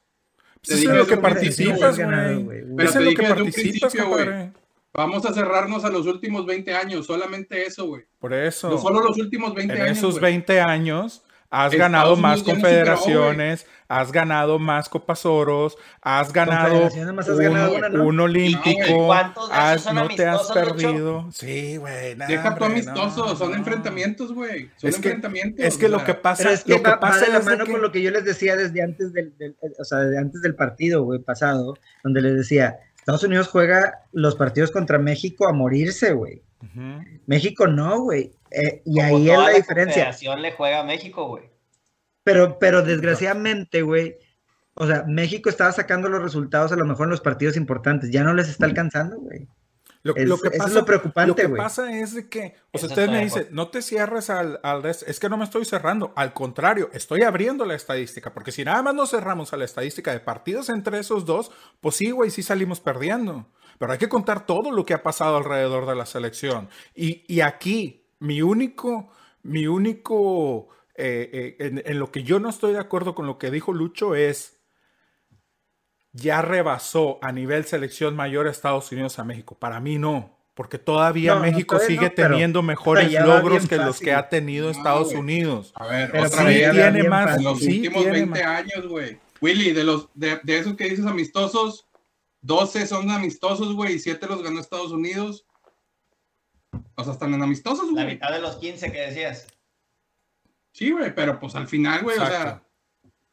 [0.66, 2.64] Pues eso es lo que participas, güey.
[2.80, 4.52] Eso es lo que participas, güey.
[4.96, 8.04] Vamos a cerrarnos a los últimos 20 años, solamente eso, güey.
[8.20, 8.70] Por eso.
[8.70, 9.98] No solo los últimos 20 en años.
[9.98, 10.34] esos güey.
[10.34, 16.34] 20 años has Estados ganado Unidos más superó, confederaciones, has ganado más Copas Oros, has
[16.34, 18.04] ganado has un, ganado una, ¿no?
[18.04, 21.30] un olímpico, ¿Cuántos de esos has- no te has perdido.
[21.32, 22.16] Sí, güey.
[22.16, 23.58] no, Deja tu hombre, amistoso, no, son no.
[23.58, 24.70] enfrentamientos, güey.
[24.78, 25.64] Son Es que, enfrentamientos.
[25.66, 27.66] es que lo que pasa, es que lo que va, va pasa de la mano
[27.66, 30.42] que- con lo que yo les decía desde antes del, del- o sea, desde antes
[30.42, 35.54] del partido, güey, pasado, donde les decía, Estados Unidos juega los partidos contra México a
[35.54, 36.42] morirse, güey.
[37.28, 38.32] México no, güey.
[38.50, 39.94] Eh, y Como ahí es toda la diferencia.
[40.06, 41.44] confederación le juega a México, güey.
[42.24, 44.18] Pero, pero desgraciadamente, güey,
[44.74, 48.10] o sea, México estaba sacando los resultados a lo mejor en los partidos importantes.
[48.10, 49.48] Ya no les está alcanzando, güey.
[50.06, 51.58] Lo, Es- lo que eso es pasa, lo preocupante, lo que güey.
[51.62, 53.56] pasa es de que, o sea, Eso usted estoy me de dice, acuerdo.
[53.56, 57.66] no te cierres al, al es que no me estoy cerrando, al contrario, estoy abriendo
[57.66, 61.26] la estadística, porque si nada más nos cerramos a la estadística de partidos entre esos
[61.26, 61.52] dos,
[61.82, 63.48] pues sí, güey, sí salimos perdiendo.
[63.80, 66.70] Pero hay que contar todo lo que ha pasado alrededor de la selección.
[66.94, 69.10] Y, y aquí, mi único,
[69.44, 73.38] mi único, eh, eh, en, en lo que yo no estoy de acuerdo con lo
[73.38, 74.55] que dijo Lucho es,
[76.18, 79.56] ya rebasó a nivel selección mayor a Estados Unidos a México.
[79.60, 83.68] Para mí no, porque todavía No, no, México todavía sigue no, pero- teniendo mejores logros
[83.68, 85.14] que los que ha tenido Estados.
[85.14, 85.72] Unidos.
[85.76, 86.72] A ver, Pero otra Sí vez.
[86.72, 87.38] tiene más.
[87.38, 88.50] En los sí últimos tiene 20 más.
[88.60, 89.20] años, güey.
[89.42, 91.86] Willy, de los de, de esos que dices amistosos,
[92.42, 95.46] 12 son amistosos, güey, y 7 los ganó Estados Unidos.
[96.96, 98.16] O sea, están en amistosos, La güey.
[98.16, 99.48] mitad de los 15 que decías.
[100.72, 102.62] Sí, güey, pero pues al final, güey, o sea.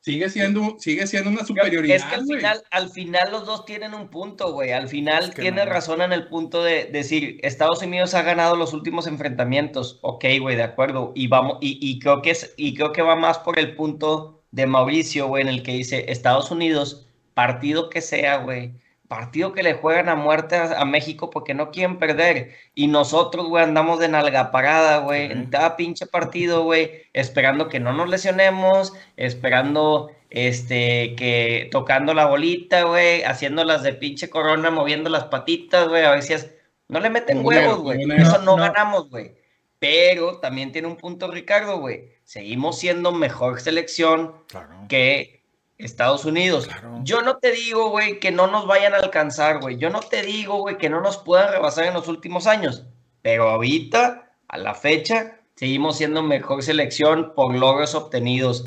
[0.02, 1.96] Sigue siendo, sigue siendo una superioridad.
[1.96, 4.72] Es que al final, al final los dos tienen un punto, güey.
[4.72, 5.70] Al final Es que tiene no.
[5.70, 9.98] razón en el punto de decir, Estados Unidos ha ganado los últimos enfrentamientos.
[10.02, 11.12] Ok, güey, de acuerdo.
[11.14, 14.44] Y vamos, y, y creo que es, y creo que va más por el punto
[14.50, 18.74] de Mauricio, güey, en el que dice Estados Unidos, partido que sea, güey.
[19.12, 22.52] Partido que le juegan a muerte a, a México porque no quieren perder.
[22.74, 27.78] Y nosotros, güey, andamos de nalga parada, güey, en cada pinche partido, güey, esperando que
[27.78, 35.10] no nos lesionemos, esperando, este, que tocando la bolita, güey, haciéndolas de pinche corona, moviendo
[35.10, 36.50] las patitas, güey, a ver si es...
[36.88, 37.98] No le meten huevos, güey.
[38.16, 38.62] Eso no, No, no.
[38.62, 39.34] ganamos, güey.
[39.78, 42.12] Pero también tiene un punto Ricardo, güey.
[42.24, 44.86] Seguimos siendo mejor selección Claro.
[44.88, 45.41] que
[45.82, 46.66] Estados Unidos.
[46.66, 47.00] Claro.
[47.02, 49.76] Yo no te digo, güey, que no nos vayan a alcanzar, güey.
[49.76, 52.84] Yo no te digo, güey, que no nos puedan rebasar en los últimos años.
[53.22, 58.66] Pero ahorita, a la fecha, seguimos siendo mejor selección por logros obtenidos.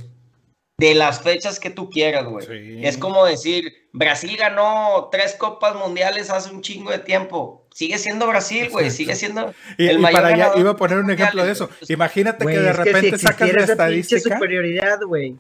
[0.77, 2.45] De las fechas que tú quieras, güey.
[2.45, 2.85] Sí.
[2.85, 7.65] Es como decir, Brasil ganó tres copas mundiales hace un chingo de tiempo.
[7.73, 8.91] Sigue siendo Brasil, güey.
[8.91, 11.67] Sigue siendo Y, el y mayor para allá iba a poner un ejemplo de eso.
[11.67, 11.93] güey.
[11.93, 14.35] Imagínate que de es que si repente sacas la estadística.
[14.35, 15.37] superioridad, güey.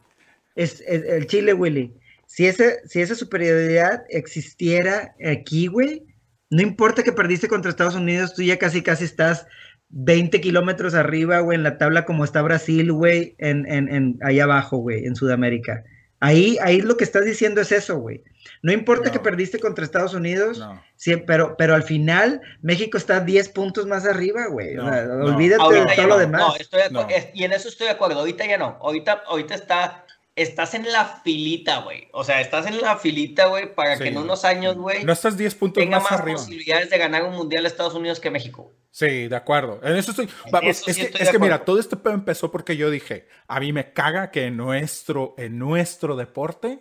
[0.55, 1.93] Es, es- el Chile, Willy.
[2.27, 6.03] Si, ese, si esa superioridad existiera aquí, güey,
[6.49, 9.45] no importa que perdiste contra Estados Unidos, tú ya casi casi estás
[9.89, 14.39] 20 kilómetros arriba, güey, en la tabla como está Brasil, güey, en, en, en, ahí
[14.39, 15.83] abajo, güey, en Sudamérica.
[16.19, 18.23] Ahí, ahí lo que estás diciendo es eso, güey.
[18.63, 19.11] No importa No.
[19.11, 20.81] que perdiste contra Estados Unidos, No.
[20.95, 24.75] sí, pero, pero al final México está 10 puntos más arriba, güey.
[24.77, 25.25] O No, sea, no.
[25.25, 26.41] olvídate de todo no, lo demás.
[26.41, 28.19] no, estoy de y en eso estoy de acuerdo.
[28.19, 28.77] Ahorita ya no.
[28.81, 30.05] Ahorita, ahorita está
[30.35, 32.07] estás en la filita, güey.
[32.11, 34.03] O sea, estás en la filita, güey, para Sí.
[34.03, 36.37] que en unos años, güey, No estás 10 puntos tenga más más arriba.
[36.37, 38.73] posibilidades de ganar un mundial a Estados Unidos que México.
[38.91, 39.79] Sí, de acuerdo.
[39.83, 40.29] En eso estoy.
[40.51, 42.89] Vamos, eso es sí que, estoy es de que mira, todo este empezó porque yo
[42.89, 46.79] dije, a mí me caga que en nuestro, en nuestro deporte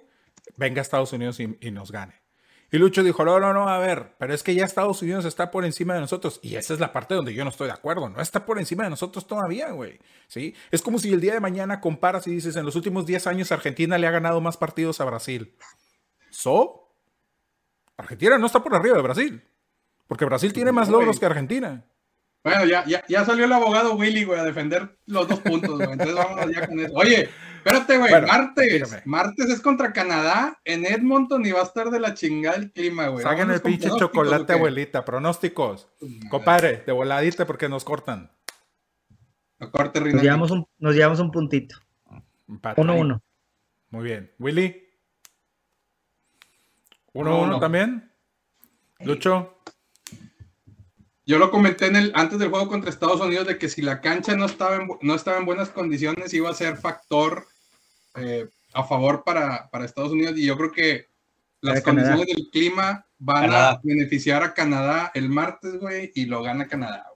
[0.57, 2.24] venga Estados Unidos y, y nos gane.
[2.75, 5.53] Y Lucho dijo, no, no, no, a ver, pero es que ya Estados Unidos está
[5.53, 6.41] por encima de nosotros.
[6.43, 8.09] Y esa es la parte donde yo no estoy de acuerdo.
[8.09, 10.01] No está por encima de nosotros todavía, güey.
[10.27, 10.57] ¿Sí?
[10.73, 13.53] Es como si el día de mañana comparas y dices, en los últimos 10 años
[13.53, 15.55] Argentina le ha ganado más partidos a Brasil.
[16.31, 16.91] ¿So?
[17.97, 19.45] Argentina no está por arriba de Brasil.
[20.09, 21.85] Porque Brasil tiene más logros que Argentina.
[22.43, 25.93] Bueno, ya, ya, ya salió el abogado Willy, güey, a defender los dos puntos, güey.
[25.93, 26.93] Entonces vámonos ya con eso.
[26.97, 27.31] Oye,
[27.65, 28.11] espérate, güey.
[28.11, 28.73] Bueno, martes.
[28.73, 29.03] dígame.
[29.05, 33.09] Martes es contra Canadá en Edmonton y va a estar de la chingada el clima,
[33.09, 33.23] güey.
[33.23, 35.05] Saquen el pinche chocolate, abuelita.
[35.05, 35.89] Pronósticos.
[36.31, 38.31] Compadre, de voladita porque nos cortan.
[39.73, 41.77] Corte, Nos llevamos un, nos llevamos un puntito.
[42.49, 42.83] Empate.
[42.83, 43.21] 1-1.
[43.91, 44.31] Muy bien.
[44.39, 44.83] Willy.
[47.15, 47.61] Uno, 1-1 uno.
[47.61, 48.13] también.
[49.01, 49.51] Lucho.
[51.27, 54.03] Yo lo comenté en el, antes del juego contra Estados Unidos de que si la
[54.03, 57.47] cancha no estaba en, bu- no estaba en buenas condiciones iba a ser factor
[58.17, 61.07] eh, a favor para, para Estados Unidos y yo creo que
[61.61, 62.11] las Canadá.
[62.11, 63.71] condiciones del clima van Canadá.
[63.71, 67.07] a beneficiar a Canadá el martes, güey, y lo gana Canadá.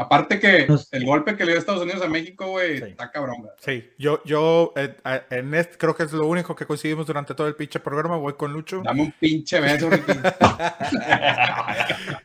[0.00, 2.84] Aparte que el golpe que le dio Estados Unidos a México, güey, Sí.
[2.84, 3.52] está cabrón, güey.
[3.60, 4.94] Sí, yo, yo eh,
[5.30, 8.16] en este, creo que es lo único que coincidimos durante todo el pinche programa.
[8.16, 8.80] Voy con Lucho.
[8.82, 9.90] Dame un pinche beso.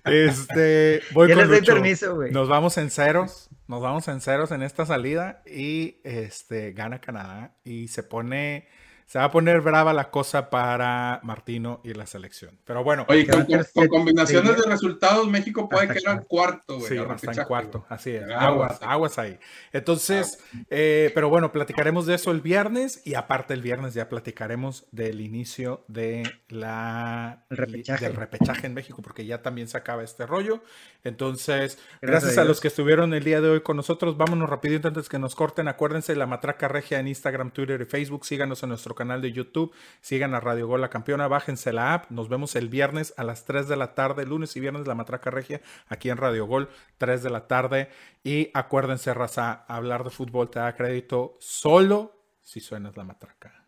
[0.04, 1.74] Este, voy con les doy Lucho.
[1.74, 2.32] permiso, güey.
[2.32, 3.50] Nos vamos en ceros.
[3.68, 8.68] Nos vamos en ceros en esta salida y este gana Canadá y se pone
[9.06, 12.58] se va a poner brava la cosa para Martino y la selección.
[12.66, 16.90] Pero bueno, Oye, con, combinaciones de resultados, México puede Hasta quedar cuarto, güey.
[16.90, 18.24] Sí, al va a estar en cuarto, así es.
[18.36, 19.38] Aguas, Aguas, ahí.
[19.74, 20.40] Entonces,
[20.70, 25.22] eh, pero bueno, platicaremos de eso el viernes y aparte el viernes ya platicaremos del
[25.22, 28.06] inicio de la El repechaje.
[28.06, 30.64] del repechaje en México porque ya también se acaba este rollo.
[31.04, 34.18] Entonces, Gracias gracias, a los que estuvieron el día de hoy con nosotros.
[34.18, 35.68] Vámonos rapidito antes que nos corten.
[35.68, 38.26] Acuérdense la Matraca Regia en Instagram, Twitter y Facebook.
[38.26, 39.74] Síganos en nuestro canal de YouTube.
[40.02, 41.28] Sigan a Radio Gol La Campeona.
[41.28, 42.10] Bájense la app.
[42.10, 44.26] Nos vemos el viernes a las 3 de la tarde.
[44.26, 47.90] Lunes y viernes la Matraca Regia aquí en Radio Gol, 3 de la tarde.
[48.24, 53.68] Y acuérdense, raza, hablar de fútbol te da crédito solo si suenas la matraca.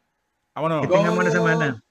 [0.55, 0.81] Vámonos.
[0.81, 1.83] Que tengan buena semana.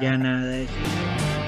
[0.00, 1.47] Ya nada.